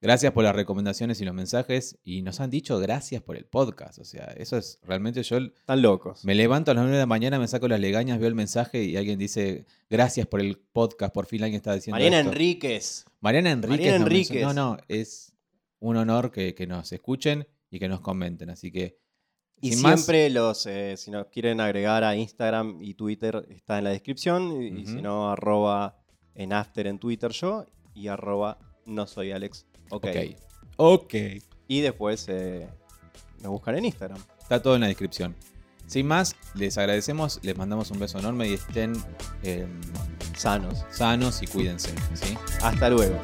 [0.00, 1.98] Gracias por las recomendaciones y los mensajes.
[2.04, 3.98] Y nos han dicho gracias por el podcast.
[3.98, 6.24] O sea, eso es realmente yo Están locos.
[6.24, 8.84] me levanto a las 9 de la mañana, me saco las legañas, veo el mensaje
[8.84, 11.12] y alguien dice gracias por el podcast.
[11.12, 12.30] Por fin alguien está diciendo Mariana esto".
[12.30, 13.06] Enríquez.
[13.20, 13.70] Mariana Enríquez.
[13.78, 14.30] Mariana Enríquez.
[14.30, 15.32] mencionó- No, no, es
[15.80, 18.50] un honor que, que nos escuchen y que nos comenten.
[18.50, 18.98] Así que.
[19.60, 23.78] Y sin más, siempre los, eh, si nos quieren agregar a Instagram y Twitter, está
[23.78, 24.62] en la descripción.
[24.62, 25.98] Y, y si no, arroba
[26.34, 29.66] en after en Twitter yo y arroba no soy Alex.
[29.90, 30.06] Ok.
[30.76, 31.14] ok.
[31.66, 32.68] Y después eh,
[33.42, 34.18] nos buscan en Instagram.
[34.40, 35.34] Está todo en la descripción.
[35.86, 38.92] Sin más, les agradecemos, les mandamos un beso enorme y estén
[39.42, 39.66] eh,
[40.36, 40.84] Sanos.
[40.90, 41.90] sanos y cuídense.
[42.14, 42.36] ¿sí?
[42.62, 43.18] Hasta luego.